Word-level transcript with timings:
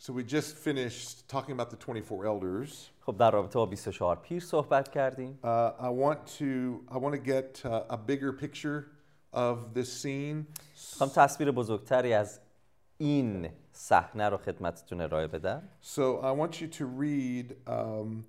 So 0.00 0.12
we 0.12 0.22
just 0.24 0.56
finished 0.56 1.26
talking 1.28 1.52
about 1.58 1.70
the 1.70 1.76
24 1.76 2.26
elders. 2.26 2.90
خب 3.00 3.16
در 3.18 3.30
رابطه 3.30 3.58
با 3.58 3.66
24 3.66 4.16
پیر 4.16 4.42
صحبت 4.42 4.88
کردیم 4.88 5.38
Uh, 5.42 5.46
I 5.78 5.88
want 5.88 6.26
to 6.38 6.94
I 6.94 6.98
want 6.98 7.14
to 7.14 7.30
get 7.30 7.62
uh, 7.64 7.94
a 7.94 7.96
bigger 7.96 8.32
picture 8.32 8.84
of 9.32 9.74
this 9.74 10.02
scene. 10.02 10.46
میخوام 10.92 11.10
تصویر 11.14 11.50
بزرگتری 11.50 12.12
از 12.12 12.40
این 12.98 13.48
صحنه 13.72 14.28
رو 14.28 14.36
خدمتتون 14.36 15.00
ارائه 15.00 15.26
بدم 15.26 15.62
So 15.82 16.20
I 16.22 16.32
want 16.32 16.60
you 16.60 16.66
to 16.78 16.84
read 16.86 17.56
um, 17.66 18.24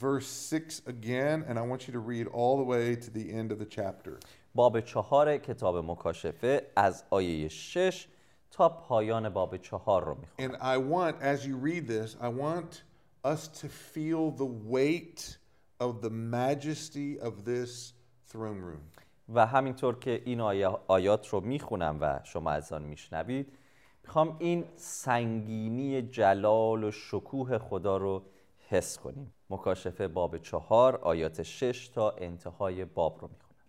verse 0.00 0.26
6 0.26 0.82
again, 0.86 1.44
and 1.48 1.58
I 1.58 1.62
want 1.62 1.86
you 1.86 1.92
to 1.92 2.00
read 2.00 2.26
all 2.26 2.56
the 2.56 2.64
way 2.64 2.96
to 2.96 3.10
the 3.10 3.32
end 3.32 3.52
of 3.52 3.58
the 3.58 3.66
chapter. 3.76 4.18
باب 4.54 4.80
چهار 4.80 5.36
کتاب 5.36 5.76
مکاشفه 5.76 6.66
از 6.76 7.04
آیه 7.10 7.48
6 7.48 8.08
تا 8.51 8.69
پایان 8.69 9.29
باب 9.29 9.57
چهار 9.57 10.03
رو 10.03 10.17
می‌خوام 10.19 10.51
And 10.51 10.55
I 10.55 10.77
want, 10.77 11.21
as 11.21 11.45
you 11.45 11.55
read 11.55 11.87
this, 11.87 12.15
I 12.21 12.27
want 12.27 12.83
us 13.23 13.47
to 13.47 13.67
feel 13.67 14.31
the 14.31 14.49
weight 14.75 15.37
of 15.79 16.01
the 16.01 16.09
majesty 16.09 17.19
of 17.27 17.33
this 17.45 17.93
throne 18.31 18.61
room. 18.61 19.01
و 19.33 19.45
همینطور 19.45 19.99
که 19.99 20.21
این 20.25 20.41
آیات 20.87 21.27
رو 21.27 21.41
می‌خونم 21.41 21.97
و 22.01 22.19
شما 22.23 22.51
از 22.51 22.73
آن 22.73 22.81
میشنوید 22.81 23.57
می‌خوام 24.03 24.35
این 24.39 24.65
سنگینی 24.75 26.01
جلال 26.01 26.83
و 26.83 26.91
شکوه 26.91 27.57
خدا 27.57 27.97
رو 27.97 28.23
حس 28.69 28.97
کنیم. 28.97 29.33
مکاشفه 29.49 30.07
باب 30.07 30.37
چهار 30.37 30.95
آیات 30.95 31.43
شش 31.43 31.87
تا 31.87 32.11
انتهای 32.11 32.85
باب 32.85 33.21
رو 33.21 33.27
می‌خونم. 33.27 33.65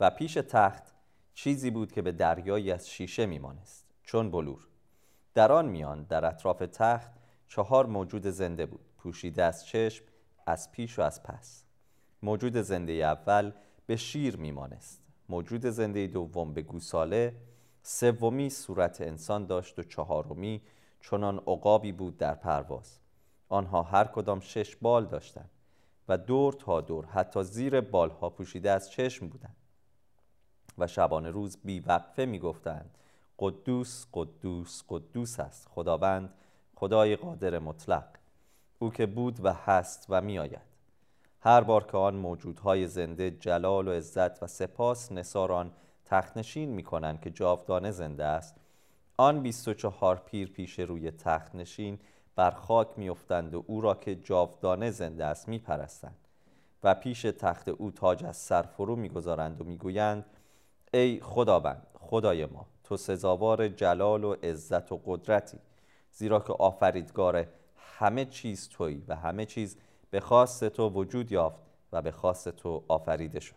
و 0.00 0.10
پیش 0.10 0.34
تخت 0.34 0.91
چیزی 1.34 1.70
بود 1.70 1.92
که 1.92 2.02
به 2.02 2.12
دریایی 2.12 2.72
از 2.72 2.90
شیشه 2.90 3.26
میمانست 3.26 3.86
چون 4.02 4.30
بلور. 4.30 4.68
در 5.34 5.52
آن 5.52 5.68
میان 5.68 6.02
در 6.02 6.24
اطراف 6.24 6.58
تخت 6.58 7.10
چهار 7.48 7.86
موجود 7.86 8.26
زنده 8.26 8.66
بود 8.66 8.84
پوشیده 8.98 9.42
از 9.44 9.66
چشم 9.66 10.04
از 10.46 10.72
پیش 10.72 10.98
و 10.98 11.02
از 11.02 11.22
پس. 11.22 11.64
موجود 12.22 12.56
زنده 12.56 12.92
اول 12.92 13.52
به 13.86 13.96
شیر 13.96 14.36
میمانست 14.36 15.02
موجود 15.28 15.66
زنده 15.66 16.06
دوم 16.06 16.54
به 16.54 16.62
گوساله. 16.62 17.36
سومی 17.82 18.50
صورت 18.50 19.00
انسان 19.00 19.46
داشت 19.46 19.78
و 19.78 19.82
چهارمی 19.82 20.62
چنان 21.00 21.38
عقابی 21.38 21.92
بود 21.92 22.16
در 22.16 22.34
پرواز. 22.34 22.98
آنها 23.48 23.82
هر 23.82 24.04
کدام 24.04 24.40
شش 24.40 24.76
بال 24.76 25.06
داشتند 25.06 25.50
و 26.08 26.18
دور 26.18 26.52
تا 26.52 26.80
دور 26.80 27.06
حتی 27.06 27.42
زیر 27.42 27.80
بالها 27.80 28.30
پوشیده 28.30 28.70
از 28.70 28.90
چشم 28.90 29.28
بودند. 29.28 29.56
و 30.78 30.86
شبانه 30.86 31.30
روز 31.30 31.58
بی 31.64 31.80
وقفه 31.80 32.24
می 32.24 32.38
گفتند 32.38 32.90
قدوس 33.38 34.06
قدوس 34.12 34.82
قدوس 34.88 35.40
است. 35.40 35.68
خداوند 35.70 36.34
خدای 36.74 37.16
قادر 37.16 37.58
مطلق. 37.58 38.04
او 38.78 38.90
که 38.90 39.06
بود 39.06 39.44
و 39.44 39.52
هست 39.52 40.06
و 40.08 40.20
می 40.20 40.38
آید 40.38 40.72
هر 41.40 41.60
بار 41.60 41.84
که 41.84 41.96
آن 41.96 42.16
موجودهای 42.16 42.86
زنده 42.86 43.30
جلال 43.30 43.88
و 43.88 43.92
عزت 43.92 44.42
و 44.42 44.46
سپاس 44.46 45.12
نثاران 45.12 45.72
تختنشین 46.04 46.68
می 46.68 46.82
کنند 46.82 47.20
که 47.20 47.30
جاودانه 47.30 47.90
زنده 47.90 48.24
است 48.24 48.56
آن 49.16 49.42
بیست 49.42 49.68
و 49.68 49.74
چهار 49.74 50.16
پیر 50.16 50.50
پیش 50.50 50.78
روی 50.78 51.10
تخت 51.10 51.54
نشین 51.54 51.98
بر 52.36 52.50
خاک 52.50 52.88
میافتند 52.96 53.54
و 53.54 53.64
او 53.66 53.80
را 53.80 53.94
که 53.94 54.14
جاودانه 54.14 54.90
زنده 54.90 55.24
است 55.24 55.48
میپرستند 55.48 56.16
و 56.84 56.94
پیش 56.94 57.22
تخت 57.22 57.68
او 57.68 57.90
تاج 57.90 58.24
از 58.24 58.36
سر 58.36 58.62
فرو 58.62 58.96
می‌گذارند 58.96 59.60
و 59.60 59.64
می‌گویند 59.64 60.24
ای 60.94 61.20
خداوند 61.20 61.86
خدای 61.94 62.46
ما 62.46 62.66
تو 62.84 62.96
سزاوار 62.96 63.68
جلال 63.68 64.24
و 64.24 64.32
عزت 64.32 64.92
و 64.92 65.00
قدرتی 65.04 65.58
زیرا 66.12 66.40
که 66.40 66.52
آفریدگار 66.52 67.46
همه 67.76 68.24
چیز 68.24 68.68
تویی 68.68 69.04
و 69.08 69.16
همه 69.16 69.46
چیز 69.46 69.76
به 70.10 70.20
خواست 70.20 70.68
تو 70.68 70.88
وجود 70.88 71.32
یافت 71.32 71.60
و 71.92 72.02
به 72.02 72.10
خواست 72.10 72.48
تو 72.48 72.84
آفریده 72.88 73.40
شد 73.40 73.54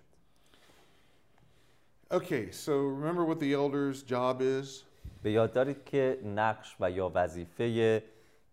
Okay, 2.12 2.52
so 2.52 2.74
remember 3.00 3.26
what 3.26 3.40
the 3.40 3.54
elder's 3.54 4.04
job 4.04 4.42
is? 4.42 4.84
به 5.24 5.32
یاد 5.32 5.54
دارید 5.54 5.86
که 5.86 6.20
نقش 6.26 6.76
و 6.80 6.92
یا 6.92 7.12
وظیفه 7.16 8.04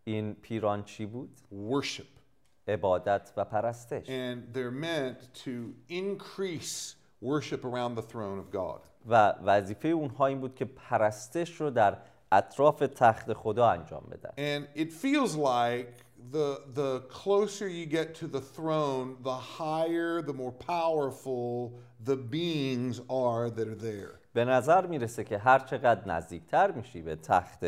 این 0.05 0.35
پیران 0.35 0.85
چی 0.85 1.07
بود؟ 1.07 1.31
Worship. 1.71 2.23
عبادت 2.69 3.33
و 3.37 3.45
پرستش 3.45 4.07
And 4.07 4.55
they're 4.55 4.71
meant 4.71 5.35
to 5.45 5.75
increase 5.89 7.02
worship 7.23 7.65
around 7.65 7.95
the 7.95 8.03
throne 8.03 8.39
of 8.39 8.51
God. 8.51 8.81
و 9.07 9.35
وظیفه 9.45 9.89
اونها 9.89 10.27
این 10.27 10.41
بود 10.41 10.55
که 10.55 10.65
پرستش 10.65 11.61
رو 11.61 11.71
در 11.71 11.99
اطراف 12.33 12.79
تخت 12.79 13.33
خدا 13.33 13.71
انجام 13.71 14.03
بدن 14.11 14.31
And 14.37 14.79
it 14.79 14.93
feels 14.93 15.37
like 15.37 15.89
the, 16.31 16.61
the 16.75 17.01
closer 17.09 17.69
you 17.69 17.87
get 17.87 18.15
to 18.15 18.27
the 18.27 18.41
throne, 18.41 19.17
the 19.23 19.39
higher, 19.59 20.23
the 20.23 20.33
more 20.33 20.53
powerful 20.53 21.73
the 22.05 22.17
beings 22.17 23.01
are 23.09 23.51
that 23.51 23.69
are 23.69 23.81
there. 23.91 24.19
به 24.35 24.45
نظر 24.45 24.87
می‌رسه 24.87 25.25
که 25.25 25.39
هر 25.39 25.59
چقدر 25.59 26.09
نزدیکتر 26.09 26.71
میشی 26.71 27.03
به 27.03 27.17
تخت 27.17 27.65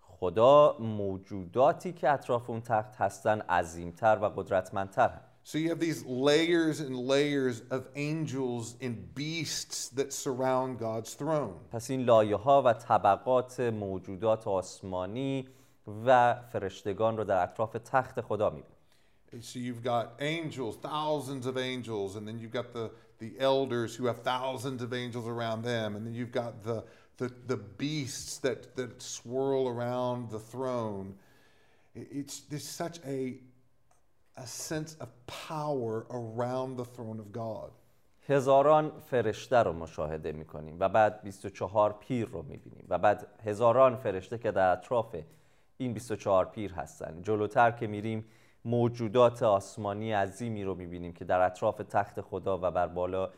خدا 0.00 0.76
موجوداتی 0.78 1.92
که 1.92 2.10
اطراف 2.10 2.50
اون 2.50 2.60
تخت 2.60 2.96
هستن 2.96 3.40
عظیمتر 3.40 4.18
و 4.22 4.24
قدرتمندتر 4.26 5.08
هستن 5.08 5.29
So 5.43 5.57
you 5.59 5.69
have 5.69 5.79
these 5.79 6.03
layers 6.05 6.79
and 6.79 6.95
layers 6.95 7.61
of 7.69 7.87
angels 7.95 8.75
and 8.81 9.13
beasts 9.13 9.89
that 9.89 10.11
surround 10.13 10.79
God's 10.79 11.13
throne. 11.13 11.53
پس 11.71 11.91
این 11.91 12.05
لایه 12.05 12.35
ها 12.35 12.63
و 12.65 12.73
طبقات 12.73 13.59
موجودات 13.59 14.47
آسمانی 14.47 15.47
و 16.05 16.35
فرشتگان 16.51 17.17
رو 17.17 17.23
در 17.23 17.43
اطراف 17.43 17.77
تخت 17.85 18.21
خدا 18.21 18.49
میبینیم 18.49 18.71
So 19.41 19.59
you've 19.59 19.83
got 19.83 20.05
angels, 20.21 20.77
thousands 20.77 21.45
of 21.45 21.57
angels, 21.57 22.15
and 22.15 22.25
then 22.27 22.39
you've 22.39 22.53
got 22.53 22.71
the, 22.73 22.89
the 23.19 23.33
elders 23.39 23.93
who 23.95 24.05
have 24.05 24.19
thousands 24.23 24.81
of 24.81 24.93
angels 24.93 25.27
around 25.27 25.63
them, 25.63 25.95
and 25.95 26.05
then 26.05 26.13
you've 26.13 26.31
got 26.31 26.63
the, 26.63 26.83
the, 27.17 27.27
the 27.47 27.57
beasts 27.57 28.37
that, 28.39 28.75
that 28.77 29.01
swirl 29.01 29.67
around 29.67 30.29
the 30.31 30.39
throne. 30.39 31.15
It- 31.95 32.07
It's 32.19 32.35
there's 32.49 32.69
such 32.83 32.97
a, 33.05 33.37
a 34.40 34.46
sense 34.46 34.96
of 35.00 35.08
power 35.26 36.06
around 36.10 36.76
the 36.76 36.84
throne 36.84 37.20
of 37.20 37.32
God. 37.32 37.70
هزاران 38.28 38.92
فرشته 39.00 39.56
رو 39.56 39.72
مشاهده 39.72 40.32
می‌کنیم 40.32 40.76
و 40.80 40.88
بعد 40.88 41.22
24 41.22 41.92
پیر 41.92 42.28
رو 42.28 42.42
می‌بینیم 42.42 42.86
و 42.88 42.98
بعد 42.98 43.26
هزاران 43.44 43.96
فرشته 43.96 44.38
که 44.38 44.50
در 44.50 44.72
اطراف 44.72 45.16
این 45.76 45.92
24 45.92 46.44
پیر 46.44 46.72
هستن 46.72 47.22
جلوتر 47.22 47.70
که 47.70 47.86
میریم 47.86 48.24
موجودات 48.64 49.42
آسمانی 49.42 50.12
عظیمی 50.12 50.64
رو 50.64 50.74
می‌بینیم 50.74 51.12
که 51.12 51.24
در 51.24 51.40
اطراف 51.40 51.76
تخت 51.76 52.20
خدا 52.20 52.58
و 52.62 52.70
بر 52.70 52.86
بالا 52.86 53.30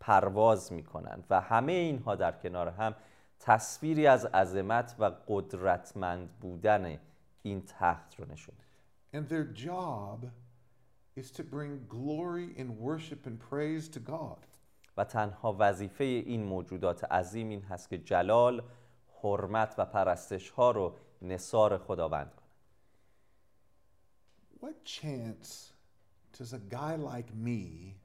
پرواز 0.00 0.72
می‌کنند 0.72 1.24
و 1.30 1.40
همه 1.40 1.72
اینها 1.72 2.14
در 2.14 2.32
کنار 2.32 2.68
هم 2.68 2.94
تصویری 3.40 4.06
از 4.06 4.26
عظمت 4.26 4.94
و 4.98 5.10
قدرتمند 5.28 6.28
بودن 6.40 6.98
این 7.42 7.62
تخت 7.78 8.20
رو 8.20 8.32
نشون. 8.32 8.54
And 9.13 9.29
their 9.29 9.45
job 9.45 10.31
is 11.15 11.31
to 11.31 11.43
bring 11.43 11.85
glory 11.87 12.55
and 12.57 12.77
worship 12.79 13.25
and 13.27 13.39
praise 13.39 13.87
to 13.89 13.99
God. 13.99 14.39
و 14.97 15.03
تنها 15.03 15.55
وظیفه 15.59 16.03
این 16.03 16.43
موجودات 16.43 17.03
عظیم 17.03 17.49
این 17.49 17.61
هست 17.61 17.89
که 17.89 17.97
جلال، 17.97 18.63
حرمت 19.23 19.75
و 19.77 19.85
پرستش 19.85 20.49
ها 20.49 20.71
رو 20.71 20.95
نثار 21.21 21.77
خداوند 21.77 22.31
کنند. 22.35 22.43
What 24.61 24.85
chance 24.85 25.73
does 26.37 26.53
a 26.53 26.59
guy 26.59 26.95
like 26.95 27.33
me 27.35 27.95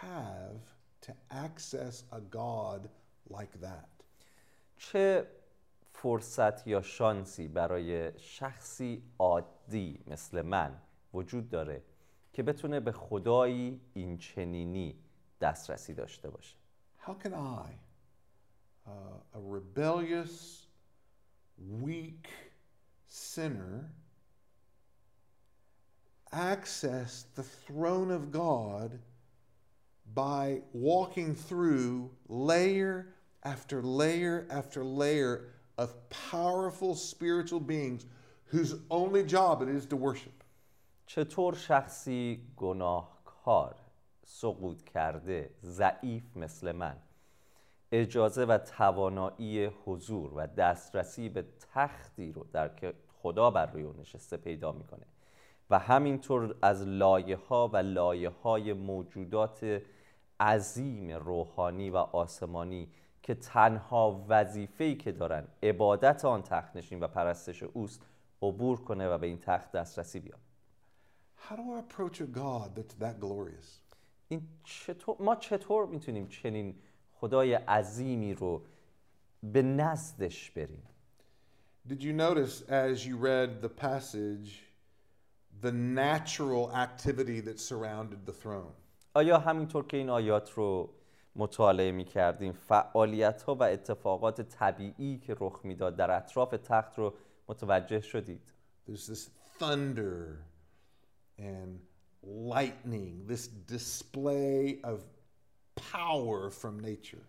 have 0.00 0.62
to 1.02 1.12
access 1.30 2.04
a 2.12 2.20
God 2.20 2.88
like 3.30 3.60
that? 3.60 4.04
چه 4.76 5.26
فرصت 6.05 6.67
یا 6.67 6.81
شانسی 6.81 7.47
برای 7.47 8.19
شخصی 8.19 9.03
عادی 9.19 10.03
مثل 10.07 10.41
من 10.41 10.81
وجود 11.13 11.49
داره 11.49 11.83
که 12.33 12.43
بتونه 12.43 12.79
به 12.79 12.91
خدایی 12.91 13.81
این 13.93 14.17
چنینی 14.17 14.99
دسترسی 15.41 15.93
داشته 15.93 16.29
باشه 16.29 16.55
How 17.07 17.13
can 17.23 17.33
I, 17.33 17.69
uh, 18.85 18.91
a 19.33 19.39
rebellious, 19.55 20.67
weak 21.85 22.27
sinner, 23.07 23.89
access 26.31 27.25
the 27.35 27.45
throne 27.65 28.11
of 28.11 28.31
God 28.31 28.99
by 30.13 30.61
walking 30.71 31.33
through 31.47 32.11
layer 32.29 33.07
after 33.43 33.81
layer 33.81 34.45
after 34.51 34.83
layer 34.83 35.55
of 35.77 35.93
powerful 36.09 36.95
spiritual 36.95 37.59
beings 37.59 38.05
whose 38.45 38.75
only 38.89 39.23
job 39.23 39.61
it 39.61 39.69
is 39.69 39.85
to 39.85 39.95
worship? 39.95 40.43
چطور 41.07 41.55
شخصی 41.55 42.41
گناهکار 42.57 43.75
سقوط 44.25 44.83
کرده 44.83 45.49
ضعیف 45.63 46.37
مثل 46.37 46.71
من 46.71 46.97
اجازه 47.91 48.45
و 48.45 48.57
توانایی 48.57 49.65
حضور 49.65 50.33
و 50.33 50.47
دسترسی 50.47 51.29
به 51.29 51.45
تختی 51.73 52.31
رو 52.31 52.45
در 52.53 52.69
که 52.69 52.93
خدا 53.21 53.51
بر 53.51 53.65
روی 53.65 53.99
نشسته 53.99 54.37
پیدا 54.37 54.71
می‌کنه 54.71 55.05
و 55.69 55.79
همینطور 55.79 56.55
از 56.61 56.81
لایه 56.81 57.35
ها 57.35 57.67
و 57.67 57.77
لایه 57.77 58.29
های 58.29 58.73
موجودات 58.73 59.81
عظیم 60.39 61.11
روحانی 61.11 61.89
و 61.89 61.97
آسمانی 61.97 62.89
که 63.25 63.35
تنها 63.35 64.25
وظیفه‌ای 64.29 64.95
که 64.95 65.11
دارن 65.11 65.47
عبادت 65.63 66.25
آن 66.25 66.43
تخت 66.43 66.75
نشین 66.75 66.99
و 66.99 67.07
پرستش 67.07 67.63
اوست 67.63 68.01
عبور 68.41 68.81
کنه 68.81 69.07
و 69.07 69.17
به 69.17 69.27
این 69.27 69.39
تخت 69.39 69.71
دسترسی 69.71 70.19
بیاد 70.19 70.39
How 71.49 71.55
do 71.55 71.61
I 71.61 71.79
approach 71.79 72.21
a 72.21 72.25
God 72.25 72.75
that's 72.75 72.93
that 73.03 73.19
glorious? 73.19 73.81
این 74.27 74.47
چطور 74.63 75.15
ما 75.19 75.35
چطور 75.35 75.85
می‌تونیم 75.85 76.27
چنین 76.27 76.75
خدای 77.13 77.53
عظیمی 77.53 78.33
رو 78.33 78.61
به 79.43 79.61
نزدش 79.61 80.51
بریم 80.51 80.83
Did 81.89 82.01
you 82.01 82.13
notice 82.13 82.61
as 82.69 83.05
you 83.05 83.17
read 83.17 83.61
the 83.61 83.69
passage 83.85 84.49
the 85.61 85.71
natural 85.71 86.71
activity 86.75 87.39
that 87.41 87.59
surrounded 87.59 88.25
the 88.25 88.33
throne? 88.43 88.73
آیا 89.13 89.39
همینطور 89.39 89.85
که 89.87 89.97
این 89.97 90.09
آیات 90.09 90.51
رو 90.51 90.89
مطالعه 91.35 91.91
می 91.91 92.05
کردیم 92.05 92.51
فعالیت 92.51 93.43
ها 93.43 93.55
و 93.55 93.63
اتفاقات 93.63 94.41
طبیعی 94.41 95.17
که 95.17 95.35
رخ 95.39 95.59
می‌داد 95.63 95.95
در 95.95 96.11
اطراف 96.11 96.49
تخت 96.49 96.97
رو 96.99 97.13
متوجه 97.47 98.01
شدید. 98.01 98.41
There's 98.87 99.07
this 99.07 99.29
thunder 99.59 100.45
and 101.39 101.79
lightning, 102.23 103.27
this 103.27 103.47
display 103.47 104.79
of 104.83 104.99
power 105.93 106.49
from 106.49 106.79
nature. 106.79 107.25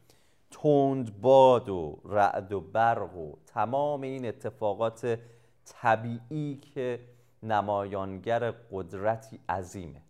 تند 0.50 1.20
باد 1.20 1.68
و 1.68 2.00
رعد 2.04 2.52
و 2.52 2.60
برق 2.60 3.16
و 3.16 3.36
تمام 3.46 4.00
این 4.00 4.26
اتفاقات 4.26 5.18
طبیعی 5.64 6.56
که 6.56 7.00
نمایانگر 7.42 8.50
قدرتی 8.50 9.40
عظیمه. 9.48 10.02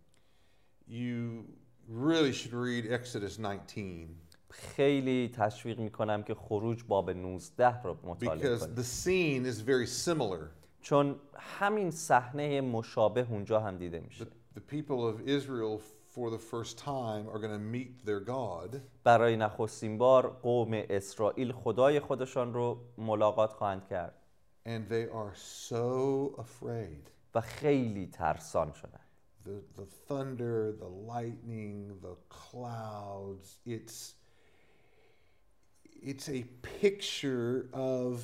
You 0.89 1.43
really 1.89 2.33
should 2.33 2.53
read 2.53 2.85
Exodus 2.91 3.39
19 3.39 4.07
خیلی 4.49 5.31
تشویق 5.33 5.79
می‌کنم 5.79 6.23
که 6.23 6.35
خروج 6.35 6.83
باب 6.87 7.09
19 7.11 7.81
رو 7.81 7.97
مطالعه 8.03 8.57
because 8.57 8.61
کنید. 8.63 8.75
the 8.75 8.83
scene 8.83 9.53
is 9.55 9.61
very 9.61 10.05
similar. 10.07 10.49
چون 10.81 11.15
همین 11.35 11.91
صحنه 11.91 12.61
مشابه 12.61 13.27
اونجا 13.29 13.59
هم 13.59 13.77
دیده 13.77 13.99
میشه. 13.99 14.25
The, 14.25 14.59
the 14.59 14.73
people 14.73 15.07
of 15.07 15.27
Israel, 15.27 15.81
for 16.15 16.31
the 16.31 16.39
first 16.39 16.77
time, 16.77 17.23
are 17.33 17.39
going 17.39 17.57
to 17.59 17.65
meet 17.75 18.05
their 18.05 18.19
God, 18.29 18.77
برای 19.03 19.37
نخستین 19.37 19.97
بار 19.97 20.27
قوم 20.27 20.83
اسرائیل 20.89 21.51
خدای 21.51 21.99
خودشان 21.99 22.53
رو 22.53 22.79
ملاقات 22.97 23.53
خواهند 23.53 23.85
کرد. 23.85 24.13
And 24.65 24.89
they 24.89 25.13
are 25.13 25.35
so 25.69 26.39
afraid. 26.41 27.11
و 27.35 27.41
خیلی 27.41 28.07
ترسان 28.07 28.73
شدند 28.73 29.06
The, 29.47 29.81
the 29.81 29.87
thunder, 30.07 30.73
the 30.77 30.91
lightning, 31.13 31.97
the 32.01 32.15
clouds, 32.27 33.59
it's, 33.65 34.15
it's 36.11 36.27
a 36.27 36.43
picture 36.81 37.69
of 37.71 38.23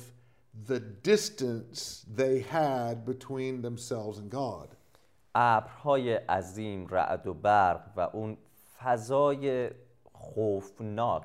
the 0.66 0.80
distance 0.80 2.04
they 2.14 2.40
had 2.40 3.06
between 3.06 3.62
themselves 3.62 4.18
and 4.18 4.30
God. 4.30 4.68
ابرهای 5.34 6.14
عظیم 6.14 6.86
رعد 6.90 7.26
و 7.26 7.34
برق 7.34 7.90
و 7.96 8.00
اون 8.00 8.36
فضای 8.78 9.70
خوفناک 10.12 11.22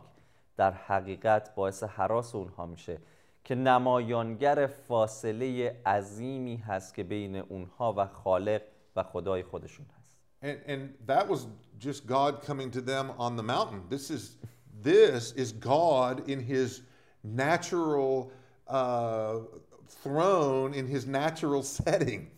در 0.58 0.72
حقیقت 0.72 1.56
باعث 1.56 1.84
حراس 1.84 2.36
اونها 2.36 2.66
میشه 2.66 2.98
که 3.44 3.56
نمایانگر 3.56 4.68
فاصله 4.68 5.76
عظیمی 5.86 6.58
هست 6.58 6.94
که 6.94 7.04
بین 7.04 7.36
اونها 7.36 7.94
و 7.98 8.08
خالق 8.08 8.62
و 8.96 9.04
خدای 9.04 9.44
خودشون 9.44 9.86
هست 10.00 10.20
And, 10.42 10.58
and 10.68 10.82
that 11.06 11.28
was 11.28 11.48
just 11.78 12.08
God 12.08 12.42
coming 12.42 12.72
to 12.72 12.82
them 12.82 13.12
on 13.18 13.36
the 13.36 13.44
mountain. 13.44 13.82
This 13.90 14.10
is, 14.10 14.38
this 14.82 15.34
is 15.34 15.52
God 15.52 16.30
in 16.30 16.40
his 16.40 16.82
natural 17.24 18.32
uh, 18.68 19.40
throne, 20.04 20.74
in 20.74 20.88
his 20.88 21.06
natural 21.06 21.64
setting. 21.64 22.32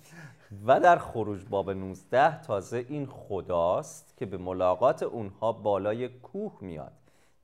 و 0.66 0.80
در 0.80 0.98
خروج 0.98 1.46
باب 1.50 1.70
19 1.70 2.42
تازه 2.42 2.86
این 2.90 3.06
خداست 3.06 4.18
که 4.18 4.26
به 4.26 4.38
ملاقات 4.38 5.04
اونها 5.04 5.52
بالای 5.52 6.10
کوه 6.10 6.58
میاد 6.62 6.94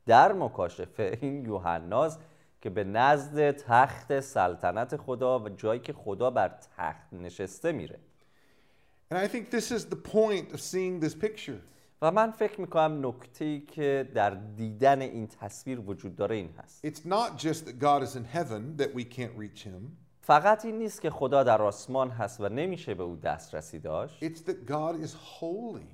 در 0.06 0.34
مکاشفه 0.34 1.18
این 1.22 1.46
یوحناست 1.46 2.20
که 2.62 2.70
به 2.70 2.84
نزد 2.84 3.52
تخت 3.52 4.20
سلطنت 4.20 4.98
خدا 4.98 5.40
و 5.40 5.50
جایی 5.50 5.80
که 5.80 5.94
خدا 5.94 6.30
بر 6.30 6.52
تخت 6.78 7.14
نشسته 7.14 7.72
میره 7.72 8.00
And 9.10 9.18
I 9.18 9.28
think 9.28 9.52
this 9.52 9.72
is 9.72 9.86
the 9.86 9.96
point 9.96 10.52
of 10.54 10.60
seeing 10.60 11.00
this 11.00 11.16
picture. 11.16 11.62
و 12.02 12.12
من 12.12 12.32
فکر 12.32 12.62
می‌کنم 12.62 13.08
نکته 13.08 13.46
ای 13.46 13.60
که 13.60 14.10
در 14.14 14.30
دیدن 14.30 15.02
این 15.02 15.28
تصویر 15.28 15.80
وجود 15.80 16.16
داره 16.16 16.36
این 16.36 16.50
هست 16.58 16.88
It's 16.88 17.06
not 17.06 17.38
just 17.38 17.66
that 17.66 17.80
God 17.80 18.04
is 18.04 18.16
in 18.16 18.26
heaven 18.38 18.78
that 18.78 18.94
we 18.94 19.04
can't 19.04 19.38
reach 19.38 19.64
him. 19.64 19.98
فقط 20.22 20.66
این 20.66 20.78
نیست 20.78 21.02
که 21.02 21.10
خدا 21.10 21.44
در 21.44 21.62
آسمان 21.62 22.10
هست 22.10 22.42
و 22.42 22.50
نمیشه 22.50 22.94
به 22.94 23.04
او 23.04 23.16
دسترسی 23.16 23.80
داشت 23.80 24.26
It's 24.26 24.40
that 24.40 24.70
God 24.72 25.06
is 25.08 25.12
holy 25.40 25.88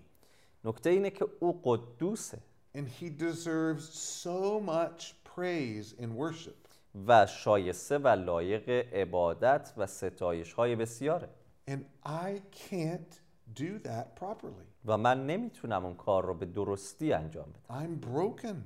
نکته 0.65 0.89
اینه 0.89 1.09
که 1.09 1.25
او 1.39 1.61
قدوسه 1.63 2.37
and 2.75 2.87
he 3.01 3.09
deserves 3.09 3.83
so 4.23 4.59
much 4.59 5.13
praise 5.35 6.01
and 6.01 6.17
worship. 6.17 6.69
و 7.07 7.25
شایسته 7.25 7.97
و 7.97 8.07
لایق 8.07 8.69
عبادت 8.69 9.73
و 9.77 9.87
ستایش 9.87 10.53
های 10.53 10.75
بسیاره 10.75 11.29
And 11.66 11.84
I 12.04 12.40
can't 12.70 13.20
do 13.54 13.78
that 13.88 14.16
properly. 14.16 14.66
و 14.84 14.96
من 14.98 15.26
نمیتونم 15.26 15.84
اون 15.84 15.94
کار 15.94 16.24
رو 16.24 16.34
به 16.34 16.46
درستی 16.46 17.12
انجام 17.12 17.46
بدم 17.52 17.86
I'm 17.86 18.04
broken. 18.06 18.56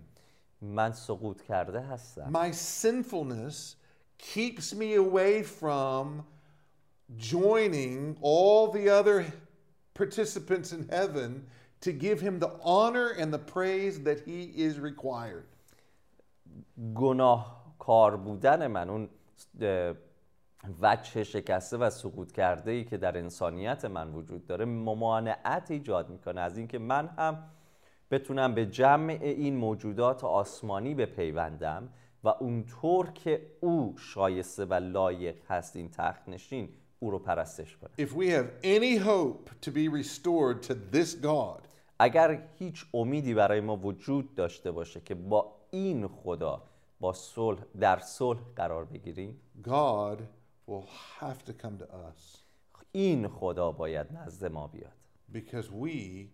من 0.60 0.92
سقوط 0.92 1.42
کرده 1.42 1.80
هستم 1.80 2.32
My 2.32 2.52
sinfulness 2.52 3.76
keeps 4.18 4.74
me 4.74 4.94
away 4.94 5.42
from 5.42 6.22
joining 7.16 8.16
all 8.20 8.70
the 8.72 8.88
other 8.88 9.24
participants 9.94 10.72
in 10.72 10.88
heaven 10.88 11.46
to 11.80 11.92
give 11.92 12.20
him 12.20 12.38
the 12.38 12.52
honor 12.62 13.08
and 13.20 13.32
the 13.32 13.38
praise 13.54 14.00
that 14.04 14.20
he 14.26 14.40
is 14.66 14.78
required. 14.78 15.46
گناهکار 16.94 18.16
بودن 18.16 18.66
من 18.66 18.88
اون 18.90 19.08
اه، 19.60 19.94
وجه 20.81 21.23
شکسته 21.23 21.77
و 21.77 21.89
سقوط 21.89 22.31
کرده 22.31 22.71
ای 22.71 22.83
که 22.83 22.97
در 22.97 23.17
انسانیت 23.17 23.85
من 23.85 24.13
وجود 24.13 24.45
داره 24.45 24.65
ممانعت 24.65 25.71
ایجاد 25.71 26.09
می‌کنه. 26.09 26.41
از 26.41 26.57
اینکه 26.57 26.79
من 26.79 27.07
هم 27.07 27.43
بتونم 28.11 28.55
به 28.55 28.65
جمع 28.65 29.17
این 29.21 29.55
موجودات 29.55 30.23
آسمانی 30.23 30.95
بپیوندم 30.95 31.89
و 32.23 32.27
اونطور 32.29 33.11
که 33.11 33.41
او 33.59 33.95
شایسته 33.97 34.65
و 34.65 34.73
لایق 34.73 35.35
هست 35.49 35.75
این 35.75 35.89
تخت 35.89 36.29
نشین 36.29 36.69
او 36.99 37.11
رو 37.11 37.19
پرستش 37.19 37.77
کنم. 37.77 37.91
If 37.99 38.09
we 38.09 38.29
have 38.29 38.65
any 38.65 38.97
hope 38.97 39.49
to 39.61 39.71
be 39.71 39.87
restored 39.89 40.67
to 40.67 40.73
this 40.95 41.23
God, 41.23 41.67
اگر 41.99 42.47
هیچ 42.59 42.85
امیدی 42.93 43.33
برای 43.33 43.61
ما 43.61 43.77
وجود 43.77 44.35
داشته 44.35 44.71
باشه 44.71 44.99
که 44.99 45.15
با 45.15 45.55
این 45.71 46.07
خدا 46.07 46.63
با 46.99 47.13
صلح 47.13 47.59
در 47.79 47.99
صلح 47.99 48.39
قرار 48.55 48.85
بگیریم 48.85 49.41
God 49.63 50.21
will 50.67 50.87
have 51.19 51.43
to 51.45 51.53
come 51.53 51.77
to 51.77 51.85
us 51.85 52.43
این 52.91 53.27
خدا 53.27 53.71
باید 53.71 54.07
نزد 54.11 54.45
ما 54.45 54.67
بیاد 54.67 54.93
because 55.33 55.69
we 55.71 56.27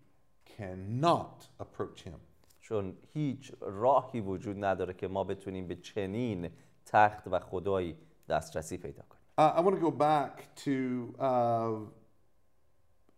cannot 0.57 1.63
approach 1.63 2.01
him. 2.01 2.19
چون 2.61 2.97
هیچ 3.13 3.53
راهی 3.61 4.21
وجود 4.21 4.65
نداره 4.65 4.93
که 4.93 5.07
ما 5.07 5.23
بتونیم 5.23 5.67
به 5.67 5.75
چنین 5.75 6.49
تخت 6.85 7.27
و 7.27 7.39
خدایی 7.39 7.97
دسترسی 8.29 8.77
پیدا 8.77 9.03
کنیم 9.09 9.23
Uh, 9.35 9.51
I 9.57 9.61
want 9.61 9.75
to 9.75 9.81
go 9.81 9.89
back 9.89 10.33
to 10.65 11.15
uh, 11.19 11.79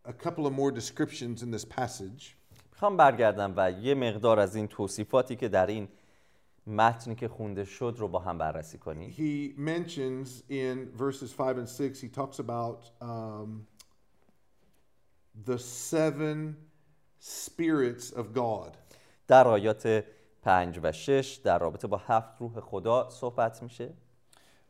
a 0.05 0.13
couple 0.13 0.47
of 0.47 0.53
more 0.53 0.71
descriptions 0.71 1.43
in 1.43 1.51
this 1.51 1.65
passage. 1.65 2.35
می‌خوام 2.71 2.97
برگردم 2.97 3.53
و 3.57 3.71
یه 3.71 3.95
مقدار 3.95 4.39
از 4.39 4.55
این 4.55 4.67
توصیفاتی 4.67 5.35
که 5.35 5.47
در 5.47 5.67
این 5.67 5.87
متنی 6.67 7.15
که 7.15 7.27
خونده 7.27 7.65
شد 7.65 7.95
رو 7.97 8.07
با 8.07 8.19
هم 8.19 8.37
بررسی 8.37 8.77
کنیم 8.77 9.11
He 9.11 9.59
mentions 9.59 10.43
in 10.49 10.97
verses 10.97 11.33
5 11.33 11.57
and 11.57 11.69
6, 11.69 12.01
he 12.01 12.07
talks 12.07 12.39
about 12.39 12.89
um, 13.01 13.67
the 15.45 15.59
seven 15.59 16.55
spirits 17.19 18.11
of 18.11 18.33
God. 18.33 18.77
در 19.27 19.47
آیات 19.47 20.03
پنج 20.41 20.79
و 20.83 20.91
شش 20.91 21.39
در 21.43 21.59
رابطه 21.59 21.87
با 21.87 21.97
هفت 21.97 22.41
روح 22.41 22.59
خدا 22.59 23.09
صحبت 23.09 23.63
میشه 23.63 23.93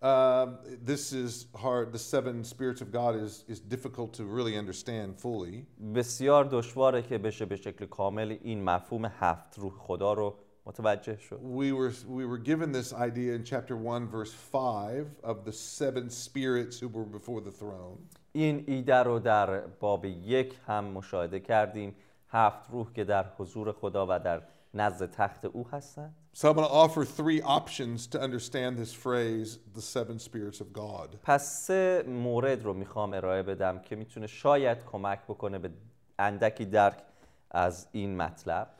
Um, 0.01 0.57
this 0.91 1.13
is 1.13 1.47
hard. 1.55 1.91
The 1.91 2.03
seven 2.13 2.43
spirits 2.43 2.81
of 2.81 2.91
God 2.91 3.15
is, 3.15 3.43
is 3.47 3.59
difficult 3.59 4.13
to 4.13 4.23
really 4.25 4.55
understand 4.57 5.19
fully. 5.19 5.65
بسیار 5.95 6.45
دشواره 6.45 7.01
که 7.01 7.17
بشه 7.17 7.45
به 7.45 7.55
شکل 7.55 7.85
کامل 7.85 8.37
این 8.43 8.63
مفهوم 8.63 9.05
هفت 9.05 9.59
روح 9.59 9.73
خدا 9.77 10.13
رو 10.13 10.35
متوجه 10.66 11.16
شد 11.16 11.40
We 11.42 11.72
were, 11.72 11.92
we 12.08 12.26
were 12.26 12.38
given 12.38 12.72
this 12.72 12.92
idea 12.92 13.34
in 13.34 13.44
chapter 13.44 13.76
1, 13.76 14.08
verse 14.08 14.32
5 14.32 15.06
of 15.22 15.44
the 15.44 15.52
seven 15.52 16.10
spirits 16.10 16.80
who 16.80 16.88
were 16.88 17.04
before 17.18 17.40
the 17.40 17.50
throne. 17.50 17.98
این 18.32 18.64
ایده 18.66 18.96
رو 18.96 19.18
در 19.18 19.60
باب 19.60 20.04
یک 20.04 20.54
هم 20.66 20.84
مشاهده 20.84 21.40
کردیم 21.40 21.94
هفت 22.28 22.70
روح 22.70 22.92
که 22.92 23.04
در 23.04 23.26
حضور 23.38 23.72
خدا 23.72 24.06
و 24.08 24.18
در 24.18 24.42
نزد 24.74 25.10
تخت 25.10 25.44
او 25.44 25.68
هستند 25.68 26.14
So 26.32 26.48
I'm 26.48 26.54
going 26.54 26.68
to 26.68 26.72
offer 26.72 27.04
three 27.04 27.42
options 27.42 28.06
to 28.06 28.20
understand 28.20 28.78
this 28.78 28.92
phrase, 28.92 29.58
the 29.74 29.82
seven 29.82 30.18
spirits 30.18 30.60
of 30.60 30.72
God. 30.72 31.16
پس 31.22 31.66
سه 31.66 32.04
مورد 32.08 32.62
رو 32.64 32.74
میخوام 32.74 33.14
ارائه 33.14 33.42
بدم 33.42 33.78
که 33.78 33.96
میتونه 33.96 34.26
شاید 34.26 34.84
کمک 34.84 35.18
بکنه 35.28 35.58
به 35.58 35.70
اندکی 36.18 36.64
درک 36.64 37.02
از 37.50 37.88
این 37.92 38.16
مطلب 38.16 38.70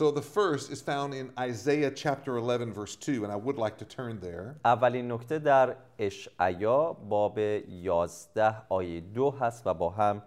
So 0.00 0.10
the 0.10 0.20
first 0.20 0.70
is 0.70 0.82
found 0.82 1.14
in 1.14 1.30
Isaiah 1.38 1.90
chapter 1.90 2.36
11, 2.36 2.74
verse 2.74 2.96
2, 2.96 3.24
and 3.24 3.32
I 3.32 3.36
would 3.36 3.56
like 3.56 3.78
to 3.78 3.86
turn 3.86 4.20
there. 4.20 4.56
اولین 4.64 5.12
نکته 5.12 5.38
در 5.38 5.76
اشعیا 5.98 6.92
باب 6.92 7.38
11 7.38 8.62
آیه 8.68 9.00
دو 9.00 9.30
هست 9.30 9.66
و 9.66 9.74
با 9.74 9.90
هم 9.90 10.22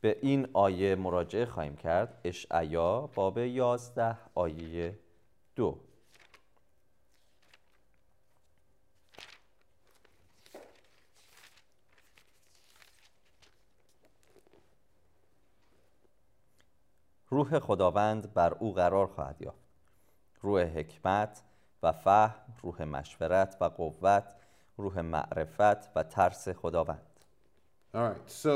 به 0.00 0.16
این 0.22 0.48
آیه 0.52 0.94
مراجعه 0.94 1.46
خواهیم 1.46 1.76
کرد 1.76 2.20
اشعیا 2.24 3.10
باب 3.14 3.38
11 3.38 4.16
آیه 4.34 4.98
دو 5.56 5.78
روح 17.30 17.58
خداوند 17.58 18.34
بر 18.34 18.54
او 18.54 18.74
قرار 18.74 19.06
خواهد 19.06 19.42
یافت 19.42 19.68
روح 20.40 20.62
حکمت 20.62 21.42
و 21.82 21.92
فهم 21.92 22.54
روح 22.62 22.82
مشورت 22.82 23.56
و 23.60 23.64
قوت 23.64 24.34
روح 24.76 25.00
معرفت 25.00 25.96
و 25.96 26.02
ترس 26.02 26.48
خداوند 26.48 27.02
All 27.94 28.02
right, 28.02 28.30
so 28.44 28.54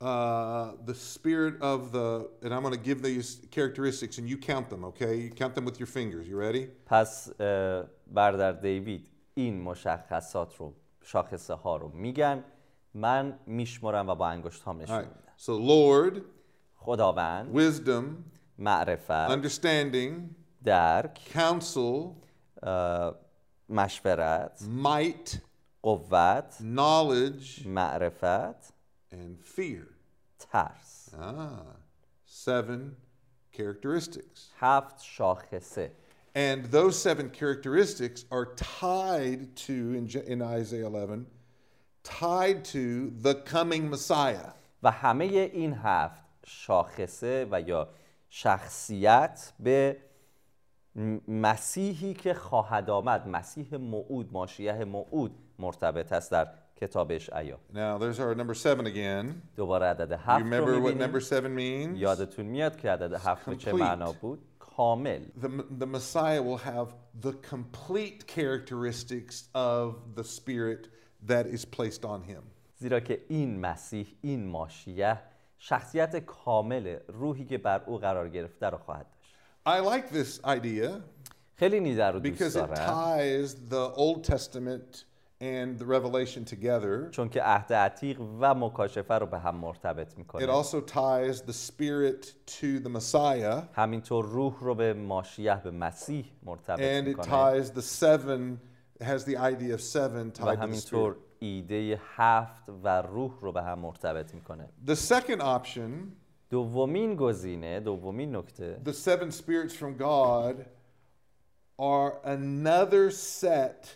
uh, 0.00 0.72
the 0.84 0.94
spirit 0.94 1.54
of 1.60 1.92
the, 1.92 2.28
and 2.42 2.52
I'm 2.54 2.62
going 2.62 2.74
to 2.74 2.86
give 2.90 3.02
these 3.02 3.28
characteristics 3.50 4.18
and 4.18 4.28
you 4.28 4.36
count 4.36 4.68
them, 4.70 4.84
okay? 4.84 5.14
You 5.16 5.30
count 5.30 5.54
them 5.54 5.64
with 5.64 5.78
your 5.80 5.86
fingers. 5.86 6.28
You 6.28 6.36
ready? 6.36 6.68
پس 6.86 7.30
اه، 7.40 7.84
برادر 8.06 8.52
دیوید 8.52 9.06
این 9.34 9.60
مشخصات 9.60 10.56
رو 10.56 10.74
شاخصه 11.02 11.54
ها 11.54 11.76
رو 11.76 11.88
میگن 11.88 12.44
من 12.94 13.38
میشمرم 13.46 14.08
و 14.08 14.14
با 14.14 14.28
انگشت 14.28 14.62
هم 14.62 14.80
نشون 14.80 14.98
میدم 14.98 15.29
so 15.39 15.57
Lord, 15.57 16.23
خداوند 16.85 17.53
wisdom, 17.53 18.03
معرفت 18.59 19.29
understanding, 19.29 20.35
درک 20.63 21.19
counsel, 21.33 22.15
اه، 22.63 23.15
مشورت 23.69 24.59
might, 24.63 25.37
قوت 25.83 26.53
knowledge, 26.61 27.65
معرفت 27.65 28.73
and 29.13 29.39
fear. 29.57 29.87
ترس 30.39 31.09
Ah, 31.15 31.75
seven 32.25 32.95
characteristics. 33.53 34.51
هفت 34.59 35.01
شاخصه 35.01 35.89
And 36.35 36.65
those 36.65 36.97
seven 37.01 37.29
characteristics 37.29 38.25
are 38.29 38.47
tied 38.55 39.55
to, 39.55 39.73
in, 39.97 40.05
Je- 40.07 40.25
in 40.33 40.41
Isaiah 40.41 40.85
11, 40.87 41.27
tied 42.03 42.65
to 42.65 43.09
the 43.21 43.35
coming 43.35 43.89
Messiah. 43.89 44.49
و 44.82 44.90
همه 44.90 45.24
این 45.24 45.74
هفت 45.74 46.24
شاخصه 46.46 47.48
و 47.50 47.60
یا 47.60 47.88
شخصیت 48.28 49.52
به 49.60 49.96
مسیحی 51.28 52.14
که 52.14 52.34
خواهد 52.34 52.90
آمد 52.90 53.28
مسیح 53.28 53.76
موعود 53.76 54.32
ماشیه 54.32 54.84
موعود 54.84 55.38
مرتبط 55.58 56.12
است 56.12 56.30
در 56.30 56.48
کتاب 56.76 57.12
اشعیا 57.14 57.56
Now, 57.72 57.98
there's 57.98 58.18
our 58.18 58.34
number 58.34 58.54
seven 58.54 58.86
again. 58.86 59.34
دوباره 59.56 59.86
عدد 59.86 60.10
You 60.12 60.20
هفت 60.20 60.52
رو 60.52 60.88
what 60.88 60.94
می‌بینیم. 60.94 61.12
number 61.12 61.22
seven 61.24 61.56
means? 61.58 61.98
یادتون 62.00 62.46
میاد 62.46 62.76
که 62.76 62.90
عدد 62.90 63.12
هفت 63.14 63.50
به 63.50 63.56
چه. 63.56 63.72
معنا 63.72 64.12
بود 64.12 64.38
کامل 64.58 65.20
The, 65.42 65.48
the 65.80 65.86
Messiah 65.86 66.42
will 66.42 66.58
have 66.58 66.88
the 67.26 67.32
complete 67.50 68.26
characteristics 68.26 69.36
of 69.54 69.94
the 70.16 70.24
Spirit 70.24 70.88
that 71.26 71.46
is 71.46 71.64
placed 71.64 72.04
on 72.04 72.22
him. 72.22 72.42
زیرا 72.80 73.00
که 73.00 73.24
این 73.28 73.60
مسیح 73.60 74.06
این 74.20 74.46
ماشیه 74.46 75.18
شخصیت 75.58 76.16
کامل 76.16 76.96
روحی 77.08 77.44
که 77.44 77.58
بر 77.58 77.82
او 77.86 77.98
قرار 77.98 78.28
گرفته 78.28 78.66
رو 78.66 78.78
خواهد 78.78 79.06
داشت. 79.10 79.36
I 79.66 79.94
like 79.94 80.14
this 80.14 80.46
idea 80.46 80.90
خیلی 81.54 81.74
این 81.76 81.86
ایده 81.86 82.04
رو 82.04 82.20
دوست 82.20 82.38
because 82.38 82.52
it 82.52 82.56
دارم 82.56 83.16
ties 83.18 83.48
the 83.50 83.98
Old 83.98 84.32
Testament 84.32 85.04
and 85.40 85.78
the 85.78 85.84
Revelation 85.84 86.44
together. 86.54 87.10
چون 87.10 87.28
که 87.28 87.42
عهد 87.42 87.72
عتیق 87.72 88.20
و 88.40 88.54
مکاشفه 88.54 89.14
رو 89.14 89.26
به 89.26 89.38
هم 89.38 89.56
مرتبط 89.56 90.12
It 90.12 90.18
می‌کنه 90.18 90.62
also 90.62 90.80
ties 90.86 91.36
the 91.36 91.54
Spirit 91.70 92.26
to 92.46 92.84
the 92.84 92.90
Messiah, 92.98 93.62
همینطور 93.74 94.24
روح 94.24 94.54
رو 94.60 94.74
به 94.74 94.92
ماشیه 94.94 95.60
به 95.64 95.70
مسیح 95.70 96.24
مرتبط 96.42 96.78
and 96.78 97.04
it 97.04 97.08
می‌کنه. 97.08 97.62
ties 97.62 97.66
the 97.66 97.82
seven, 97.82 98.58
has 99.04 99.24
the 99.24 99.36
idea 99.36 99.76
of 99.76 99.80
seven 99.80 100.40
و 100.40 100.56
tied 100.56 100.58
to 100.58 100.66
the 100.66 100.80
Spirit. 100.80 101.29
ایده 101.39 102.01
هفت 102.15 102.63
و 102.83 103.01
روح 103.01 103.31
رو 103.41 103.51
به 103.51 103.61
هم 103.63 103.79
مرتبط 103.79 104.33
میکنه 104.33 104.69
The 104.87 104.95
second 104.95 105.41
option, 105.41 105.89
دومین 106.49 107.15
گزینه 107.15 107.79
دومین 107.79 108.35
نکته 108.35 108.79
the 108.85 108.93
seven 108.93 109.31
spirits 109.31 109.73
from 109.75 109.97
God, 109.97 110.55
are 111.77 112.13
another 112.23 113.11
set 113.11 113.95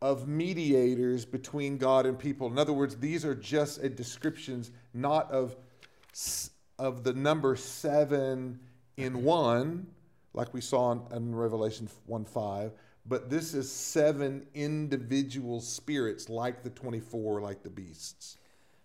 of 0.00 0.26
mediators 0.26 1.24
between 1.24 1.76
God 1.78 2.06
and 2.06 2.18
people. 2.18 2.46
In 2.52 2.58
other 2.58 2.72
words, 2.72 2.96
these 2.96 3.24
are 3.24 3.34
just 3.34 3.82
a 3.82 3.88
descriptions 3.88 4.70
not 4.92 5.30
of 5.30 5.56
s- 6.12 6.50
of 6.78 7.04
the 7.04 7.12
number 7.12 7.56
seven 7.56 8.58
in 8.96 9.12
one, 9.24 9.86
like 10.34 10.50
we 10.52 10.60
saw 10.60 10.92
in, 10.92 11.00
in 11.16 11.34
Revelation 11.34 11.88
one 12.06 12.24
five, 12.24 12.72
but 13.09 13.21
this 13.29 13.47
is 13.53 13.67
seven 13.95 14.33
individual 14.53 15.59
spirits, 15.77 16.23
like 16.29 16.57
the 16.63 16.69
twenty-four, 16.81 17.41
like 17.47 17.61
the 17.63 17.73
beasts. 17.81 18.37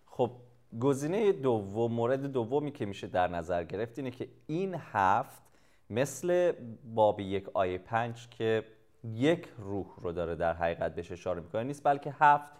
خب 0.05 0.31
گزینه 0.79 1.31
دوم 1.31 1.91
مورد 1.91 2.31
دومی 2.31 2.71
که 2.71 2.85
میشه 2.85 3.07
در 3.07 3.27
نظر 3.27 3.63
گرفت 3.63 3.99
اینه 3.99 4.11
که 4.11 4.27
این 4.47 4.75
هفت 4.77 5.43
مثل 5.89 6.51
باب 6.95 7.19
یک 7.19 7.49
آیه 7.53 7.77
پنج 7.77 8.27
که 8.29 8.63
یک 9.03 9.49
روح 9.57 9.85
رو 10.01 10.11
داره 10.11 10.35
در 10.35 10.53
حقیقت 10.53 10.95
بهش 10.95 11.11
اشاره 11.11 11.41
می‌کنه 11.41 11.63
نیست 11.63 11.83
بلکه 11.83 12.15
هفت 12.19 12.51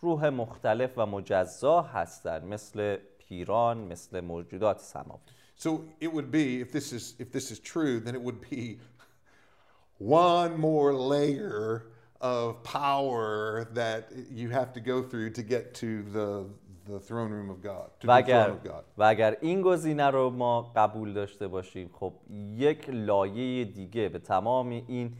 روح 0.00 0.28
مختلف 0.28 0.90
و 0.96 1.06
مجزا 1.06 1.82
هستن 1.82 2.44
مثل 2.44 2.96
پیران 3.18 3.78
مثل 3.78 4.20
موجودات 4.20 4.80
سماوی 4.80 5.20
So 5.56 5.68
it 6.00 6.12
would 6.12 6.30
be 6.30 6.60
if 6.60 6.72
this 6.72 6.92
is 6.92 7.14
if 7.18 7.30
this 7.30 7.50
is 7.50 7.58
true, 7.72 8.00
then 8.00 8.14
it 8.14 8.22
would 8.26 8.40
be 8.50 8.80
one 9.99 10.57
more 10.57 10.93
layer 10.93 11.83
of 12.21 12.63
power 12.63 13.67
that 13.73 14.11
you 14.31 14.49
have 14.49 14.73
to 14.73 14.79
go 14.79 15.01
through 15.01 15.29
to 15.31 15.43
get 15.43 15.73
to 15.73 16.03
the 16.15 16.45
the 16.89 16.99
throne 16.99 17.31
room 17.31 17.49
of 17.49 17.61
God, 17.61 17.87
to 17.99 18.07
و 18.07 18.21
the 18.21 18.25
throne 18.25 18.35
اگر, 18.35 18.49
of 18.49 18.63
God. 18.63 18.83
و 18.97 19.03
اگر 19.03 19.37
این 19.41 19.61
گزینه 19.61 20.07
رو 20.07 20.29
ما 20.29 20.71
قبول 20.75 21.13
داشته 21.13 21.47
باشیم 21.47 21.89
خب 21.93 22.13
یک 22.57 22.89
لایه 22.89 23.65
دیگه 23.65 24.09
به 24.09 24.19
تمام 24.19 24.69
این 24.69 25.13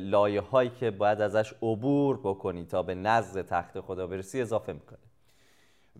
لایه 0.00 0.40
هایی 0.40 0.70
که 0.70 0.90
باید 0.90 1.20
ازش 1.20 1.54
عبور 1.62 2.20
بکنی 2.24 2.64
تا 2.64 2.82
به 2.82 2.94
نزد 2.94 3.42
تخت 3.46 3.80
خدا 3.80 4.06
برسی 4.06 4.40
اضافه 4.40 4.72
میکنه 4.72 4.98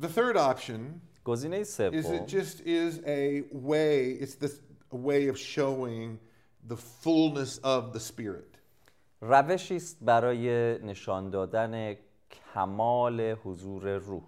The 0.00 0.06
third 0.06 0.37
option 0.37 0.80
گزینه 1.25 1.64
is 1.64 1.68
سوم 1.68 2.02
it 2.02 2.28
just 2.28 2.60
is 2.60 3.00
a 3.06 3.42
way, 3.52 4.16
it's 4.20 4.34
this 4.34 4.60
a 4.92 4.96
way 4.96 5.28
of 5.28 5.38
showing 5.38 6.18
the 6.67 6.77
fullness 6.77 7.60
of 7.63 7.93
the 7.93 8.00
Spirit. 8.00 8.58
روشی 9.22 9.75
است 9.75 9.98
برای 10.01 10.77
نشان 10.84 11.29
دادن 11.29 11.96
کمال 12.53 13.22
حضور 13.43 13.98
روح. 13.98 14.24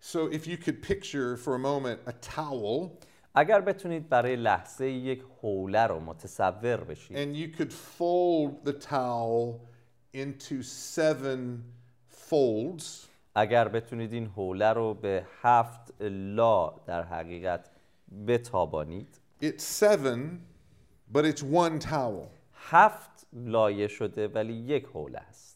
So 0.00 0.28
if 0.32 0.46
you 0.46 0.56
could 0.56 0.82
picture 0.82 1.36
for 1.36 1.54
a 1.54 1.58
moment 1.58 1.98
a 2.06 2.12
towel 2.12 2.90
اگر 3.34 3.60
بتونید 3.60 4.08
برای 4.08 4.36
لحظه 4.36 4.88
یک 4.88 5.24
حوله 5.42 5.86
رو 5.86 6.00
متصور 6.00 6.76
بشید. 6.76 7.16
and 7.16 7.36
you 7.36 7.56
could 7.58 7.72
fold 7.72 8.64
the 8.68 8.72
towel 8.72 9.60
into 10.14 10.62
seven 10.62 11.64
folds, 12.30 12.84
اگر 13.34 13.68
بتونید 13.68 14.12
این 14.12 14.26
حوله 14.26 14.72
رو 14.72 14.94
به 14.94 15.26
هفت 15.42 15.94
لا 16.00 16.74
در 16.86 17.02
حقیقت 17.02 17.70
بتابانید. 18.26 19.20
It's 19.42 19.62
seven, 19.62 20.18
but 21.11 21.25
it's 21.25 21.43
one 21.43 21.79
towel. 21.79 22.27
هفت 22.53 23.27
لایه 23.33 23.87
شده 23.87 24.27
ولی 24.27 24.53
یک 24.53 24.85
حوله 24.85 25.19
است 25.19 25.49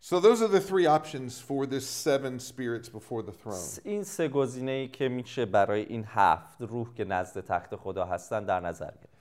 So 0.00 0.20
those 0.20 0.40
are 0.40 0.48
the 0.48 0.60
three 0.60 0.86
options 0.86 1.40
for 1.40 1.66
this 1.66 1.84
seven 1.84 2.38
spirits 2.38 2.88
before 2.88 3.22
the 3.22 3.32
throne. 3.32 3.80
این 3.84 4.02
سه 4.02 4.28
گزینه 4.28 4.70
ای 4.70 4.88
که 4.88 5.08
میشه 5.08 5.46
برای 5.46 5.82
این 5.82 6.04
هفت 6.06 6.60
روح 6.60 6.94
که 6.94 7.04
نزد 7.04 7.40
تخت 7.40 7.76
خدا 7.76 8.04
هستن 8.04 8.44
در 8.44 8.60
نظر 8.60 8.90
گرفت 8.90 9.16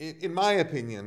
In, 0.00 0.24
in 0.24 0.34
my 0.34 0.52
opinion, 0.66 1.04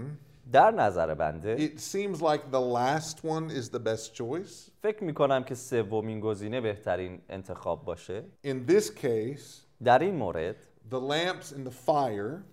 در 0.51 0.71
نظر 0.71 1.13
بنده 1.13 1.57
it 1.57 1.79
seems 1.79 2.21
like 2.21 2.51
the 2.51 2.61
last 2.61 3.23
one 3.23 3.51
is 3.51 3.69
the 3.69 3.79
best 3.79 4.15
choice. 4.15 4.71
فکر 4.81 5.03
می 5.03 5.13
کنم 5.13 5.43
که 5.43 5.55
سومین 5.55 6.19
گزینه 6.19 6.61
بهترین 6.61 7.21
انتخاب 7.29 7.85
باشه 7.85 8.23
In 8.45 8.71
this 8.71 8.89
case, 9.03 9.61
در 9.83 9.99
این 9.99 10.15
مورد 10.15 10.55
the 10.91 10.99
lamps 10.99 11.51
and 11.51 11.67
the 11.67 11.89
fire 11.89 12.43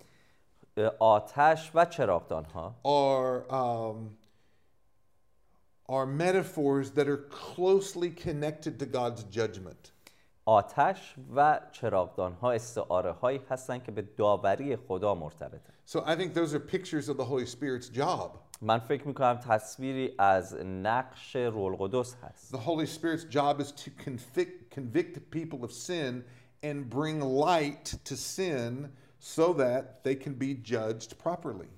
اه، 0.79 0.91
آتش 0.99 1.71
و 1.75 1.85
چراغدان 1.85 2.45
ها 2.45 2.75
are 2.83 3.51
um, 3.51 3.97
are 5.89 6.05
metaphors 6.05 6.91
that 6.91 7.07
are 7.07 7.23
closely 7.29 8.09
connected 8.09 8.79
to 8.79 8.85
God's 8.85 9.23
judgment. 9.23 9.91
آتش 10.45 11.15
و 11.35 11.59
چراغدان 11.71 12.33
ها 12.33 12.51
استعاره 12.51 13.11
هایی 13.11 13.41
هستند 13.49 13.83
که 13.83 13.91
به 13.91 14.01
داوری 14.01 14.75
خدا 14.75 15.15
مرتبطه 15.15 15.73
So 15.87 15.99
I 15.99 16.15
think 16.15 16.33
those 16.33 16.53
are 16.53 16.59
pictures 16.59 17.09
of 17.09 17.17
the 17.17 17.25
Holy 17.25 17.45
Spirit's 17.45 17.89
job. 17.89 18.37
من 18.61 18.79
فکر 18.79 19.07
می 19.07 19.13
کنم 19.13 19.37
تصویری 19.37 20.15
از 20.17 20.55
نقش 20.65 21.35
رول 21.35 21.75
قدس 21.75 22.15
هست 22.15 22.55
The 22.55 22.59
Holy 22.59 22.85
Spirit's 22.87 23.23
job 23.35 23.59
is 23.61 23.71
to 23.71 23.89
convict, 24.05 24.75
convict 24.75 25.31
people 25.31 25.63
of 25.63 25.71
sin 25.71 26.23
and 26.63 26.89
bring 26.89 27.21
light 27.21 27.85
to 28.09 28.15
sin 28.15 28.89
so 29.20 29.52
that 29.52 30.02
they 30.02 30.14
can 30.14 30.34
be 30.34 30.54
judged 30.54 31.18
properly. 31.18 31.68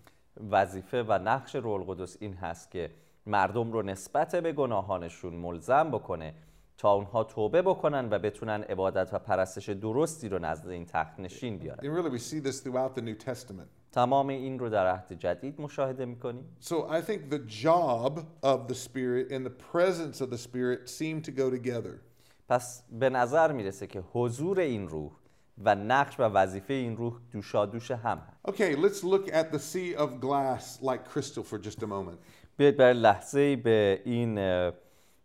وظیفه 0.50 1.02
و 1.02 1.12
نقش 1.12 1.54
رول 1.54 1.82
قدس 1.82 2.16
این 2.20 2.34
هست 2.34 2.70
که 2.70 2.90
مردم 3.26 3.72
رو 3.72 3.82
نسبت 3.82 4.36
به 4.36 4.52
گناهانشون 4.52 5.34
ملزم 5.34 5.90
بکنه 5.90 6.34
تا 6.78 6.92
اونها 6.92 7.24
توبه 7.24 7.62
بکنن 7.62 8.08
و 8.10 8.18
بتونن 8.18 8.62
عبادت 8.62 9.14
و 9.14 9.18
پرستش 9.18 9.68
درستی 9.68 10.28
رو 10.28 10.38
نزد 10.38 10.68
این 10.68 10.86
تخت 10.86 11.20
نشین 11.20 11.58
بیارن 11.58 11.78
And 11.78 11.96
really, 11.96 12.10
we 12.10 12.18
see 12.18 12.40
this 12.40 12.60
throughout 12.60 12.94
the 12.94 13.02
New 13.02 13.24
Testament. 13.24 13.68
تمام 13.92 14.28
این 14.28 14.58
رو 14.58 14.68
در 14.68 14.86
عهد 14.86 15.12
جدید 15.12 15.60
مشاهده 15.60 16.04
می‌کنیم 16.04 16.44
So 16.60 16.72
I 16.72 17.00
think 17.00 17.30
the 17.30 17.62
job 17.64 18.20
of 18.42 18.68
the 18.68 18.74
Spirit 18.74 19.32
and 19.32 19.46
the 19.46 19.56
presence 19.72 20.20
of 20.20 20.30
the 20.30 20.38
Spirit 20.38 20.88
seem 20.88 21.22
to 21.22 21.30
go 21.30 21.50
together. 21.50 22.00
پس 22.48 22.82
به 22.90 23.10
نظر 23.10 23.52
می‌رسه 23.52 23.86
که 23.86 24.02
حضور 24.12 24.60
این 24.60 24.88
روح 24.88 25.12
و 25.58 25.74
نقش 25.74 26.20
و 26.20 26.22
وظیفه 26.22 26.74
این 26.74 26.96
روح 26.96 27.20
دوشا 27.32 27.66
دوش 27.66 27.90
هم 27.90 28.18
هست 28.18 28.56
Okay, 28.56 28.74
let's 28.76 29.04
look 29.04 29.28
at 29.28 29.52
the 29.52 29.58
sea 29.58 29.94
of 29.94 30.20
glass 30.20 30.78
like 30.82 31.04
crystal 31.12 31.42
for 31.42 31.58
just 31.58 31.82
a 31.82 31.86
moment. 31.86 32.18
بیاید 32.56 32.76
برای 32.76 32.94
لحظه 32.94 33.56
به 33.56 34.02
این 34.04 34.38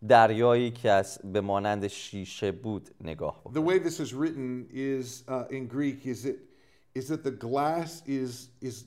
دریایی 0.08 0.70
که 0.70 0.90
از 0.90 1.18
به 1.32 1.40
مانند 1.40 1.86
شیشه 1.86 2.52
بود 2.52 2.90
نگاه 3.00 3.40
بکنیم 3.40 3.54
The 3.54 3.70
way 3.70 3.88
this 3.88 4.00
is 4.00 4.14
written 4.14 4.66
is 4.72 5.24
uh, 5.28 5.54
in 5.54 5.66
Greek 5.66 6.06
is 6.06 6.24
it 6.24 6.36
is 6.94 7.08
that 7.08 7.22
the 7.24 7.36
glass 7.46 8.02
is 8.06 8.48
is 8.62 8.84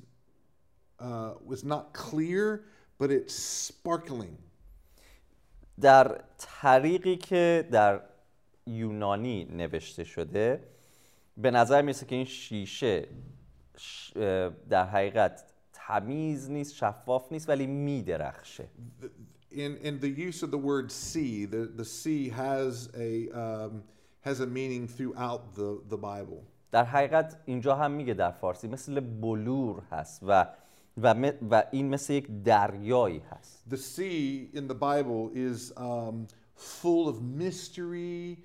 uh, 0.99 1.33
was 1.45 1.63
not 1.63 1.93
clear, 1.93 2.63
but 2.99 3.11
it's 3.11 3.33
sparkling. 3.69 4.37
در 5.81 6.21
طریقی 6.37 7.17
که 7.17 7.67
در 7.71 8.01
یونانی 8.67 9.45
نوشته 9.45 10.03
شده 10.03 10.63
به 11.41 11.51
نظر 11.51 11.81
می‌رسه 11.81 12.05
که 12.05 12.15
این 12.15 12.25
شیشه 12.25 13.07
در 14.69 14.85
حقیقت 14.85 15.43
تمیز 15.73 16.49
نیست 16.49 16.75
شفاف 16.75 17.31
نیست 17.31 17.49
ولی 17.49 17.67
میدرخشه 17.67 18.67
In 19.51 19.75
in 19.83 19.99
the 19.99 20.13
use 20.29 20.43
of 20.43 20.51
the 20.51 20.61
word 20.71 20.89
sea, 20.89 21.45
the, 21.45 21.63
the 21.81 21.83
sea 21.99 22.29
has 22.29 22.89
a 23.09 23.11
um, 23.43 23.83
has 24.21 24.39
a 24.39 24.47
meaning 24.47 24.87
throughout 24.87 25.41
the, 25.55 25.69
the 25.89 25.97
Bible. 25.97 26.43
در 26.71 26.83
حقیقت 26.83 27.39
اینجا 27.45 27.75
هم 27.75 27.91
میگه 27.91 28.13
در 28.13 28.31
فارسی 28.31 28.67
مثل 28.67 28.99
بلور 28.99 29.83
هست 29.91 30.23
و 30.27 30.47
و, 30.97 31.31
و 31.51 31.63
این 31.71 31.89
مثل 31.89 32.13
یک 32.13 32.27
دریایی 32.43 33.19
هست 33.19 33.63
The 33.69 33.77
sea 33.77 34.57
in 34.57 34.67
the 34.67 34.75
Bible 34.75 35.31
is 35.35 35.73
um, 35.77 36.27
full 36.55 37.09
of 37.09 37.21
mystery, 37.21 38.43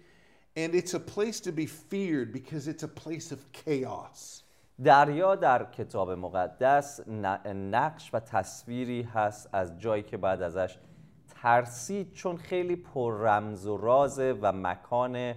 and 0.56 0.74
it's 0.74 0.94
a 0.94 1.00
place 1.00 1.38
to 1.40 1.52
be 1.52 1.66
feared 1.66 2.32
because 2.32 2.66
it's 2.66 2.82
a 2.82 2.88
place 2.88 3.32
of 3.32 3.40
chaos. 3.52 4.42
دریا 4.82 5.34
در 5.34 5.64
کتاب 5.64 6.10
مقدس 6.10 7.00
نقش 7.54 8.10
و 8.14 8.20
تصویری 8.20 9.02
هست 9.02 9.48
از 9.52 9.78
جایی 9.78 10.02
که 10.02 10.16
بعد 10.16 10.42
ازش 10.42 10.78
ترسید 11.28 12.12
چون 12.12 12.36
خیلی 12.36 12.76
پر 12.76 13.14
رمز 13.20 13.66
و 13.66 13.76
رازه 13.76 14.38
و 14.42 14.52
مکان 14.52 15.34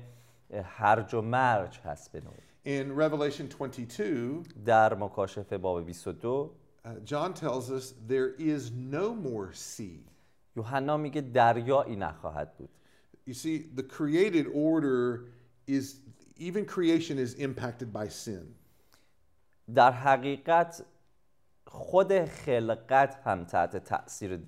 هرج 0.63 1.13
و 1.13 1.21
مرج 1.21 1.79
هست 1.79 2.11
به 2.11 2.21
نوعی 2.21 2.49
In 2.65 2.91
Revelation 2.99 3.55
22, 3.59 4.43
در 4.65 4.93
مکاشفه 4.93 5.57
باب 5.57 5.85
22 5.85 6.55
uh, 6.85 6.89
John 7.05 7.33
tells 7.33 7.71
us 7.71 7.93
there 8.07 8.33
is 8.37 8.71
no 8.71 9.13
more 9.13 9.53
sea. 9.53 10.09
یوحنا 10.55 10.97
میگه 10.97 11.21
دریایی 11.21 11.95
نخواهد 11.95 12.57
بود 12.57 12.69
You 13.28 13.34
see, 13.34 13.66
the 13.74 13.82
created 13.82 14.46
order 14.52 15.26
is, 15.66 16.00
even 16.36 16.64
creation 16.66 17.18
is 17.18 17.34
impacted 17.34 17.92
by 17.92 18.08
sin. 18.08 18.54
در 19.74 19.92
حقیقت 19.92 20.84
خود 21.66 22.24
خلقت 22.24 23.14
هم 23.24 23.44
تحت 23.44 23.76
تأثیر 23.76 24.40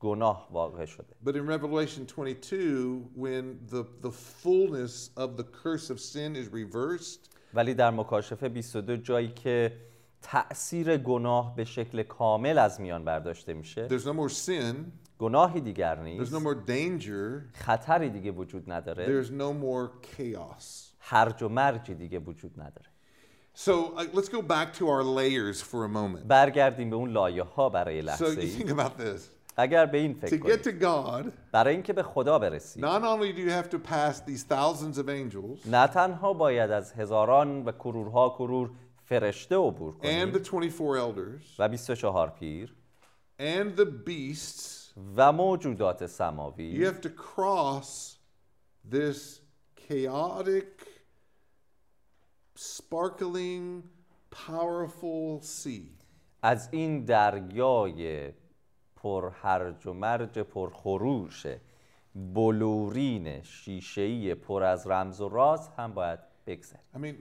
گناه 0.00 0.48
واقع 0.52 0.84
شده 0.84 1.14
But 1.24 1.36
in 1.36 1.46
Revelation 1.46 2.06
22, 2.06 3.10
when 3.14 3.58
the, 3.66 3.84
the 4.00 4.10
fullness 4.10 5.10
of 5.16 5.36
the 5.36 5.44
curse 5.44 5.90
of 5.90 6.00
sin 6.00 6.36
is 6.36 6.48
reversed, 6.48 7.28
ولی 7.54 7.74
در 7.74 7.90
مکاشفه 7.90 8.48
22 8.48 8.96
جایی 8.96 9.28
که 9.28 9.72
تأثیر 10.22 10.96
گناه 10.96 11.56
به 11.56 11.64
شکل 11.64 12.02
کامل 12.02 12.58
از 12.58 12.80
میان 12.80 13.04
برداشته 13.04 13.54
میشه 13.54 13.88
there's 13.88 14.06
no 14.06 14.12
more 14.12 14.28
sin, 14.28 14.74
گناهی 15.19 15.61
دیگر 15.61 15.95
there's 15.95 15.99
نیست 15.99 16.33
no 16.35 16.39
more 16.39 16.69
danger, 16.69 17.57
خطری 17.63 18.09
دیگه 18.09 18.31
وجود 18.31 18.71
نداره 18.71 19.23
there's 19.23 19.27
no 19.27 19.63
more 19.63 20.05
chaos. 20.17 20.63
هرج 20.99 21.43
و 21.43 21.49
مرجی 21.49 21.95
دیگه 21.95 22.19
وجود 22.19 22.51
نداره 22.61 22.87
So 23.55 23.69
uh, 23.97 24.05
let's 24.13 24.29
go 24.29 24.41
back 24.41 24.73
to 24.79 24.87
our 24.87 25.03
layers 25.03 25.61
for 25.61 25.85
a 25.85 25.89
moment. 25.89 26.25
برگردیم 26.27 26.89
به 26.89 26.95
اون 26.95 27.09
لایه 27.09 27.43
ها 27.43 27.69
برای 27.69 28.01
So 28.01 28.05
لحظه 28.05 28.35
you 28.35 28.39
ای 28.39 28.57
think 28.59 28.69
about 28.69 28.99
this. 29.01 29.21
اگر 29.57 29.85
به 29.85 29.97
این 29.97 30.15
To 30.21 30.25
فکر 30.25 30.37
get 30.37 30.41
کنید 30.41 30.63
to 30.63 30.83
God, 30.83 31.31
برای 31.51 31.73
اینکه 31.73 31.93
به 31.93 32.03
خدا 32.03 32.39
برسید 32.39 32.85
not 32.85 33.01
only 33.01 33.33
do 33.37 33.39
you 33.39 33.51
have 33.51 33.69
to 33.75 33.77
pass 33.89 34.19
these 34.29 34.43
thousands 34.53 34.97
of 34.97 35.07
angels 35.09 35.67
نه 35.67 35.87
تنها 35.87 36.33
باید 36.33 36.71
از 36.71 36.93
هزاران 36.93 37.63
و 37.65 37.71
کرورها 37.71 38.29
کرور 38.29 38.69
فرشته 39.05 39.55
عبور 39.55 39.93
and 39.93 40.05
کنید 40.05 40.33
the 40.45 40.49
24 40.49 40.97
elders 40.97 41.43
و 41.59 41.69
24 41.69 42.29
پیر 42.29 42.73
and 43.39 43.79
the 43.79 43.85
beasts, 43.85 44.76
و 45.15 45.31
موجودات 45.31 46.03
you 46.03 46.07
سماوی 46.07 46.91
have 46.91 47.01
to 47.01 47.09
cross 47.09 48.17
this 48.89 49.41
chaotic, 49.75 50.87
sparkling, 52.55 53.83
powerful 54.31 55.41
sea. 55.41 55.97
از 56.41 56.69
این 56.71 57.05
دریای 57.05 58.31
پر 58.95 59.29
هرج 59.29 59.87
و 59.87 59.93
مرج 59.93 60.39
پر 60.39 60.69
خروش 60.69 61.45
بلورین 62.15 63.41
شیشه‌ای 63.41 64.35
پر 64.35 64.63
از 64.63 64.87
رمز 64.87 65.21
و 65.21 65.29
راز 65.29 65.69
هم 65.77 65.93
باید 65.93 66.19
بگذریم 66.47 66.81
I 66.95 66.97
mean, 66.97 67.15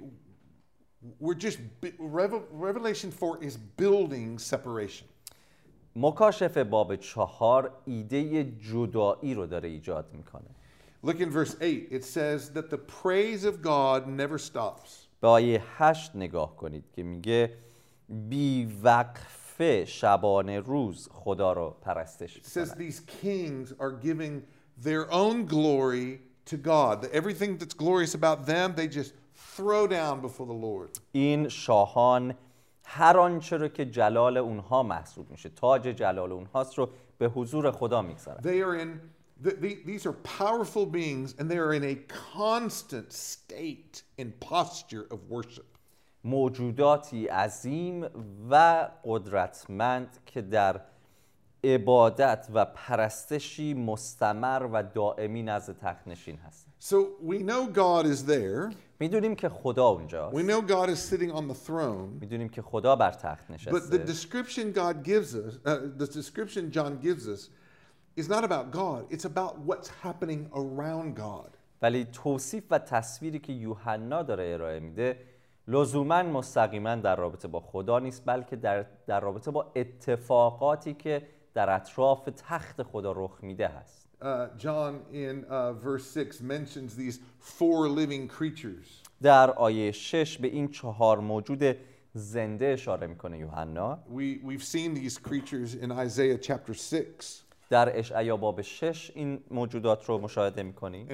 we're 1.20 1.34
just, 1.34 1.58
Revelation 2.50 3.10
4 3.10 3.38
is 3.42 3.56
building 3.56 4.38
separation. 4.38 5.06
مکاشفه 5.96 6.64
باب 6.64 6.96
چهار 6.96 7.72
ایده 7.85 8.44
جدایی 8.44 9.35
رو 9.35 9.46
داره 9.46 9.68
ایجاد 9.68 10.06
می‌کنه 10.12 10.50
Look 11.04 11.20
in 11.20 11.30
verse 11.30 11.54
8. 11.61 11.92
It 11.92 12.04
says 12.04 12.50
that 12.50 12.68
the 12.70 12.78
praise 12.78 13.44
of 13.44 13.62
God 13.62 14.09
never 14.09 14.38
stops. 14.38 14.90
به 15.20 15.28
آیه 15.28 15.62
هشت 15.76 16.16
نگاه 16.16 16.56
کنید 16.56 16.85
که 16.92 17.02
میگه 17.02 17.52
بی 18.09 18.78
وقفه 18.82 19.85
شبانه 19.85 20.61
روز 20.61 21.09
خدا 21.12 21.52
رو 21.52 21.76
پرستش 21.80 22.37
It 22.37 22.46
says 22.46 22.70
these 22.74 23.00
kings 23.22 23.72
are 23.80 23.92
giving 24.04 24.42
their 24.82 25.11
own 25.12 25.46
glory 25.46 26.20
to 26.50 26.56
God. 26.56 27.09
Everything 27.12 27.56
that's 27.59 27.74
glorious 27.74 28.14
about 28.14 28.46
them, 28.46 28.74
they 28.76 28.88
just 28.88 29.12
throw 29.56 29.87
down 29.87 30.20
before 30.20 30.46
the 30.46 30.61
Lord. 30.66 30.98
این 31.12 31.48
شاهان 31.48 32.35
هر 32.88 33.18
آنچه 33.18 33.57
رو 33.57 33.68
که 33.68 33.87
جلال 33.87 34.37
اونها 34.37 34.83
محسوب 34.83 35.31
میشه 35.31 35.49
تاج 35.49 35.83
جلال 35.83 36.33
اونهاست 36.33 36.79
رو 36.79 36.88
به 37.18 37.29
حضور 37.29 37.70
خدا 37.70 38.03
می‌گذارن. 38.03 38.40
They 38.42 38.62
are 38.62 38.77
in, 38.83 39.01
th- 39.44 39.61
th- 39.61 39.87
these 39.87 40.07
are 40.07 40.16
powerful 40.38 40.87
beings 40.87 41.35
and 41.38 41.51
they 41.51 41.59
are 41.59 41.75
in 41.75 41.85
a 41.85 41.96
constant 42.37 43.12
state 43.12 44.03
and 44.18 44.29
posture 44.40 45.07
of 45.14 45.18
worship. 45.31 45.64
موجوداتی 46.25 47.27
عظیم 47.27 48.07
و 48.51 48.88
قدرتمند 49.05 50.18
که 50.27 50.42
در 50.42 50.81
عبادت 51.64 52.49
و 52.55 52.64
پرستشی 52.64 53.75
مستمر 53.75 54.68
و 54.72 54.83
دائمی 54.83 55.42
نزد 55.42 55.79
تخت 55.79 56.09
نشین 56.09 56.37
هستند. 56.37 56.75
So 56.81 56.96
we 57.31 57.38
know 57.38 57.66
God 57.66 58.07
is 58.07 58.25
there, 58.27 58.72
می‌دونیم 59.00 59.35
که 59.35 59.48
خدا 59.48 59.87
اونجاست 59.87 60.37
We 60.37 60.42
know 60.42 60.68
God 60.68 60.88
is 60.88 60.98
sitting 60.98 61.32
on 61.32 61.48
the 61.48 61.68
throne. 61.68 62.20
می‌دونیم 62.20 62.48
که 62.48 62.62
خدا 62.62 62.96
بر 62.96 63.11
تخت 63.11 63.44
But 63.44 63.48
the 63.48 63.52
نشسته 63.52 64.06
description 64.06 64.72
God 64.72 65.04
gives 65.04 65.35
us, 65.35 65.59
uh, 65.64 65.78
the 65.98 66.06
description 66.06 66.70
John 66.70 66.98
gives 67.02 67.28
us, 67.28 67.50
is 68.16 68.28
not 68.28 68.44
about 68.44 68.70
God. 68.70 69.00
It's 69.11 69.24
about 69.24 69.59
what's 69.68 69.90
happening 70.02 70.50
around 70.54 71.16
God. 71.16 71.50
ولی 71.82 72.04
توصیف 72.04 72.64
و 72.70 72.78
تصویری 72.78 73.38
که 73.38 73.52
یوحنا 73.52 74.22
داره 74.22 74.52
ارائه 74.52 74.80
میده 74.80 75.18
لزوما 75.68 76.22
مستقیما 76.22 76.94
در 76.94 77.16
رابطه 77.16 77.48
با 77.48 77.61
خدا 77.61 77.98
نیست 77.98 78.22
بلکه 78.26 78.56
در, 78.56 78.87
در 79.06 79.20
رابطه 79.20 79.50
با 79.50 79.72
اتفاقاتی 79.76 80.94
که 80.94 81.26
در 81.54 81.70
اطراف 81.70 82.28
تخت 82.37 82.82
خدا 82.82 83.12
رخ 83.12 83.38
میده 83.42 83.68
هست 83.68 84.05
Uh, 84.21 84.49
John 84.57 85.01
in 85.12 85.45
uh, 85.45 85.73
verse 85.73 86.05
6 86.12 86.41
mentions 86.41 86.95
these 86.95 87.19
four 87.39 87.89
living 87.89 88.27
creatures. 88.27 89.01
در 89.21 89.51
آیه 89.51 89.91
6 89.91 90.38
به 90.38 90.47
این 90.47 90.67
چهار 90.67 91.19
موجود 91.19 91.75
زنده 92.13 92.65
اشاره 92.65 93.07
میکنه 93.07 93.38
یوحنا 93.38 93.99
We, 94.10 94.39
we've 94.43 94.63
seen 94.63 94.93
these 94.93 95.17
creatures 95.17 95.75
in 95.75 95.91
Isaiah 95.91 96.38
chapter 96.38 96.73
6, 96.73 97.43
در 97.70 97.98
اشعیا 97.98 98.37
باب 98.37 98.62
6 98.62 99.12
این 99.14 99.44
موجودات 99.50 100.05
رو 100.05 100.18
مشاهده 100.18 100.62
می‌کنیم 100.62 101.09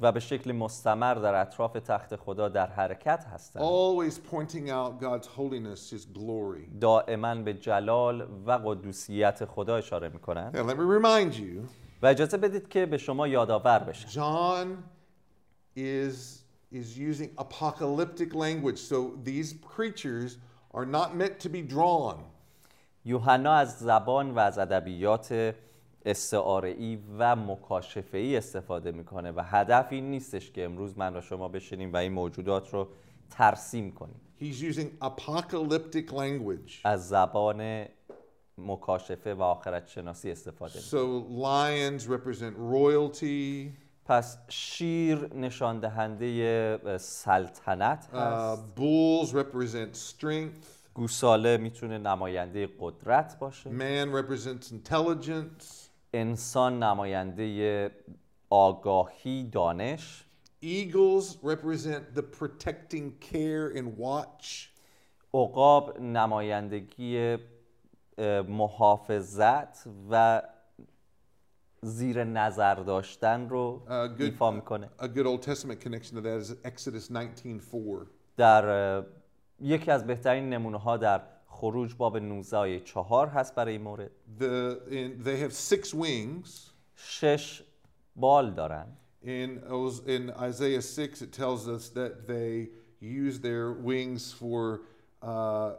و 0.00 0.12
به 0.12 0.20
شکل 0.20 0.52
مستمر 0.52 1.14
در 1.14 1.34
اطراف 1.34 1.72
تخت 1.72 2.16
خدا 2.16 2.48
در 2.48 2.66
حرکت 2.66 3.24
هستند. 3.24 3.62
دائما 6.80 7.34
به 7.34 7.54
جلال 7.54 8.28
و 8.46 8.52
قدوسیت 8.64 9.44
خدا 9.44 9.76
اشاره 9.76 10.08
می‌کنند. 10.08 10.56
و 12.02 12.06
اجازه 12.06 12.36
بدید 12.36 12.68
که 12.68 12.86
به 12.86 12.98
شما 12.98 13.28
یادآور 13.28 13.78
بشم 13.78 14.08
John 14.08 14.84
is 15.76 16.42
is 16.74 16.98
using 16.98 17.30
apocalyptic 17.38 18.36
language 18.36 18.78
so 18.78 19.16
these 19.24 19.60
creatures 19.60 20.36
are 20.74 20.86
not 20.86 21.14
meant 21.14 21.38
to 21.44 21.48
be 21.48 21.62
drawn. 21.74 22.31
یوحنا 23.04 23.52
از 23.52 23.78
زبان 23.78 24.30
و 24.30 24.38
از 24.38 24.58
ادبیات 24.58 25.54
استعاره‌ای 26.04 26.98
و 27.18 27.36
مکاشفه‌ای 27.36 28.36
استفاده 28.36 28.92
می‌کنه 28.92 29.30
و 29.30 29.40
هدف 29.44 29.86
این 29.90 30.10
نیستش 30.10 30.50
که 30.50 30.64
امروز 30.64 30.98
من 30.98 31.16
و 31.16 31.20
شما 31.20 31.48
بشینیم 31.48 31.92
و 31.92 31.96
این 31.96 32.12
موجودات 32.12 32.70
رو 32.70 32.88
ترسیم 33.30 33.92
کنیم. 33.92 34.20
He's 34.40 34.74
using 34.74 35.04
apocalyptic 35.04 36.10
language. 36.10 36.72
از 36.84 37.08
زبان 37.08 37.86
مکاشفه 38.58 39.34
و 39.34 39.42
آخرت 39.42 39.88
شناسی 39.88 40.30
استفاده 40.30 40.78
می‌کنه. 40.78 41.00
So 41.00 41.24
lions 41.42 42.02
represent 42.02 42.54
royalty, 42.72 43.70
پس 44.04 44.38
شیر 44.48 45.34
نشان 45.34 45.80
دهنده 45.80 46.98
سلطنت 46.98 48.08
uh, 48.12 48.16
هست. 48.16 48.62
bulls 48.76 49.28
represent 49.28 49.96
strength, 49.96 50.81
گوساله 50.94 51.56
می‌تونه 51.56 51.98
نماینده 51.98 52.68
قدرت 52.80 53.38
باشه 53.38 53.70
man 53.70 54.14
represents 54.22 54.66
intelligence, 54.66 55.64
انسان 56.12 56.82
نماینده 56.82 57.90
آگاهی 58.50 59.44
دانش 59.44 60.24
eagles 60.64 61.26
represent 61.44 62.16
the 62.18 62.22
protecting 62.40 63.10
care 63.20 63.76
and 63.78 63.98
watch. 63.98 64.68
عقاب 65.34 66.00
نمایندگی 66.00 67.36
محافظت 68.48 69.86
و 70.10 70.42
زیر 71.82 72.24
نظر 72.24 72.74
داشتن 72.74 73.48
رو 73.48 73.82
Uh, 73.86 74.20
ایفا 74.20 74.50
می‌کنه 74.50 74.90
a 74.98 75.04
good 75.06 75.26
Old 75.26 75.42
Testament 75.42 75.80
connection 75.84 76.16
to 76.16 76.20
that 76.20 76.40
is 76.42 76.52
Exodus 76.64 77.10
19:4. 77.10 78.06
در 78.36 79.04
یکی 79.60 79.90
از 79.90 80.06
بهترین 80.06 80.50
نمونه 80.50 80.78
ها 80.78 80.96
در 80.96 81.22
خروج 81.46 81.94
باب 81.94 82.16
19 82.16 82.56
آیه 82.56 82.80
4 82.80 83.28
هست 83.28 83.54
برای 83.54 83.72
این 83.72 83.82
مورد 83.82 84.10
The, 84.38 84.76
in, 84.90 85.24
they 85.24 85.36
have 85.48 85.52
six 85.52 85.94
wings. 85.94 86.70
شش 86.96 87.62
بال 88.16 88.54
دارن 88.54 88.86
In, 89.24 89.60
in 90.06 90.30
Isaiah 90.30 90.82
6, 90.82 91.22
it 91.22 91.32
tells 91.32 91.68
us 91.68 91.90
that 91.90 92.26
they 92.26 92.70
use 93.00 93.38
their 93.38 93.70
wings 93.72 94.32
for, 94.32 94.80
uh, 95.22 95.74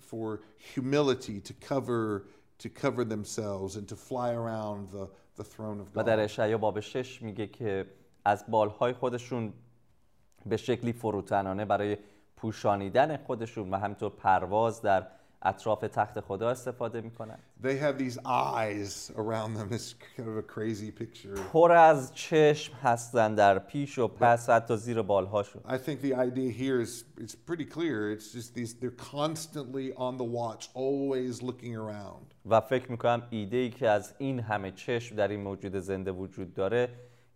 for 0.00 0.40
humility 0.74 1.40
to 1.40 1.52
cover, 1.70 2.26
to 2.58 2.68
cover 2.68 3.04
themselves 3.04 3.76
and 3.76 3.86
to 3.88 3.94
fly 3.94 4.32
around 4.32 4.88
the, 4.90 5.06
the 5.36 5.44
throne 5.44 5.80
of 5.80 5.96
و 5.96 6.02
در 6.04 6.16
God. 6.16 6.24
اشعیا 6.24 6.58
باب 6.58 6.80
6 6.80 7.22
میگه 7.22 7.46
که 7.46 7.86
از 8.24 8.44
بالهای 8.48 8.92
خودشون 8.92 9.52
به 10.46 10.56
شکلی 10.56 10.92
فروتنانه 10.92 11.64
برای 11.64 11.96
پوشانیدن 12.40 13.16
خودشون 13.16 13.70
و 13.70 13.76
همینطور 13.76 14.10
پرواز 14.10 14.82
در 14.82 15.06
اطراف 15.42 15.80
تخت 15.80 16.20
خدا 16.20 16.50
استفاده 16.50 17.00
می‌کنن 17.00 17.38
They 17.62 17.76
have 17.76 17.98
these 17.98 18.18
eyes 18.24 19.12
around 19.16 19.54
them. 19.56 19.68
It's 19.72 19.94
kind 20.16 20.28
of 20.28 20.36
a 20.36 20.42
crazy 20.42 20.90
picture. 20.90 21.40
پر 21.52 21.72
از 21.72 22.14
چشم 22.14 22.74
هستن 22.74 23.34
در 23.34 23.58
پیش 23.58 23.98
و 23.98 24.08
پس 24.08 24.50
حتی 24.50 24.76
زیر 24.76 25.02
بالهاشون 25.02 25.62
I 25.68 25.78
think 25.78 26.00
the 26.02 26.14
idea 26.14 26.50
here 26.50 26.86
is 26.86 27.04
it's 27.20 27.34
pretty 27.34 27.64
clear. 27.64 28.12
It's 28.12 28.32
just 28.32 28.54
these 28.54 28.74
they're 28.74 29.02
constantly 29.12 29.92
on 29.96 30.16
the 30.16 30.24
watch, 30.24 30.68
always 30.74 31.42
looking 31.42 31.76
around. 31.76 32.34
و 32.46 32.60
فکر 32.60 32.90
می‌کنم 32.90 33.22
ایده 33.30 33.56
ای 33.56 33.70
که 33.70 33.88
از 33.88 34.14
این 34.18 34.40
همه 34.40 34.70
چشم 34.70 35.16
در 35.16 35.28
این 35.28 35.40
موجود 35.40 35.76
زنده 35.76 36.12
وجود 36.12 36.54
داره 36.54 36.88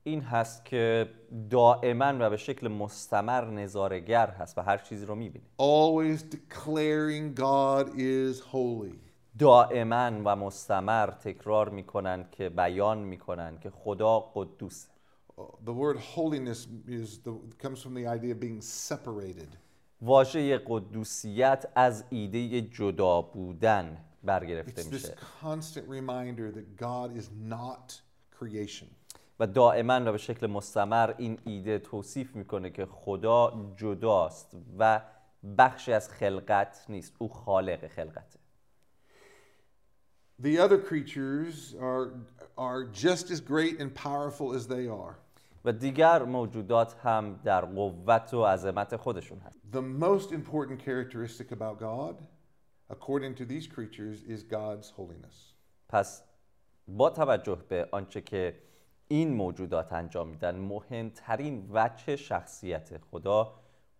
این 0.06 0.20
هست 0.20 0.64
که 0.64 1.10
دائما 1.50 2.14
و 2.20 2.30
به 2.30 2.36
شکل 2.36 2.68
مستمر 2.68 3.44
نظارگر 3.44 4.30
هست 4.30 4.58
و 4.58 4.62
هر 4.62 4.78
چیزی 4.78 5.06
رو 5.06 5.14
می‌بینه 5.14 5.44
Always 5.58 6.20
declaring 6.20 7.40
God 7.40 7.88
is 7.96 8.40
holy. 8.52 8.94
دائما 9.38 10.10
و 10.24 10.36
مستمر 10.36 11.06
تکرار 11.06 11.68
می‌کنن 11.68 12.24
که 12.32 12.48
بیان 12.48 12.98
می‌کنن 12.98 13.58
که 13.58 13.70
خدا 13.70 14.20
قدوسه 14.20 14.88
The 15.66 15.72
word 15.72 15.98
holiness 16.16 16.68
is 16.88 17.18
the, 17.24 17.32
comes 17.62 17.82
from 17.82 17.94
the 17.94 18.06
idea 18.06 18.32
of 18.34 18.40
being 18.40 18.60
separated. 18.60 19.48
واژه 20.02 20.58
قدوسیت 20.66 21.66
از 21.74 22.04
ایده 22.10 22.62
جدا 22.62 23.22
بودن 23.22 23.96
It's 23.96 24.26
برگرفته 24.26 24.82
this 24.82 24.86
میشه 24.86 25.14
constant 25.42 25.88
reminder 25.88 26.52
that 26.56 26.76
God 26.76 27.20
is 27.20 27.26
not 27.50 28.00
creation. 28.40 28.86
و 29.40 29.46
dائما 29.46 30.00
و 30.04 30.12
به 30.12 30.18
شکل 30.18 30.46
مستمر 30.46 31.14
این 31.18 31.38
ایده 31.44 31.78
توصیف 31.78 32.36
می‌کنه 32.36 32.70
که 32.70 32.86
خدا 32.86 33.72
جداست 33.76 34.56
و 34.78 35.00
بخشی 35.58 35.92
از 35.92 36.08
خلقت 36.08 36.84
نیست 36.88 37.12
او 37.18 37.28
خالق 37.28 37.86
خلقته 37.88 38.38
The 40.42 40.58
other 40.58 40.78
creatures 40.78 41.76
are, 41.80 42.06
are 42.58 42.84
just 42.84 43.30
as 43.30 43.40
great 43.40 43.80
and 43.80 43.94
powerful 43.94 44.52
as 44.52 44.66
they 44.66 44.88
are. 44.88 45.14
و 45.64 45.72
دیگر 45.72 46.22
موجودات 46.22 46.94
هم 46.94 47.40
در 47.44 47.64
قوت 47.64 48.34
و 48.34 48.44
عظمت 48.44 48.96
خودشون 48.96 49.38
هست 49.38 49.60
The 49.72 50.02
most 50.02 50.32
important 50.32 50.78
characteristic 50.78 51.52
about 51.52 51.78
God, 51.78 52.16
according 52.90 53.34
to 53.34 53.44
these 53.44 53.66
creatures, 53.66 54.22
is 54.28 54.42
God's 54.42 54.90
holiness. 54.98 55.54
پس 55.88 56.22
با 56.88 57.10
توجه 57.10 57.58
به 57.68 57.88
آنچه 57.92 58.20
که 58.20 58.60
این 59.08 59.34
موجودات 59.34 59.92
انجام 59.92 60.28
میدن 60.28 60.56
مهمترین 60.56 61.68
وجه 61.72 62.16
شخصیت 62.16 62.98
خدا 62.98 63.54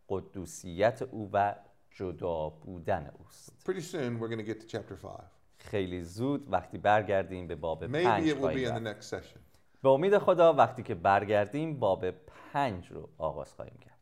قدوسیت 0.09 1.03
او 1.03 1.31
و 1.33 1.55
جدا 1.91 2.49
بودن 2.49 3.11
اوست 3.19 3.53
Pretty 3.69 3.81
soon, 3.83 4.19
we're 4.21 4.29
going 4.29 4.47
to 4.47 4.53
get 4.53 4.61
to 4.61 4.67
chapter 4.77 4.97
5. 4.97 5.21
خیلی 5.59 6.03
زود 6.03 6.53
وقتی 6.53 6.79
برگردیم 6.79 7.47
به 7.47 7.55
باب 7.55 7.87
Maybe 7.87 8.05
پنج 8.05 8.25
it 8.31 8.35
will 8.35 8.37
be 8.37 8.41
خواهیم 8.41 8.69
in 8.69 8.71
the 8.71 8.89
رفت. 8.89 9.01
next 9.01 9.11
session. 9.15 9.39
به 9.83 9.89
امید 9.89 10.19
خدا 10.19 10.53
وقتی 10.53 10.83
که 10.83 10.95
برگردیم 10.95 11.79
باب 11.79 12.11
پنج 12.53 12.91
رو 12.93 13.09
آغاز 13.19 13.55
خواهیم 13.55 13.79
کرد 13.81 13.94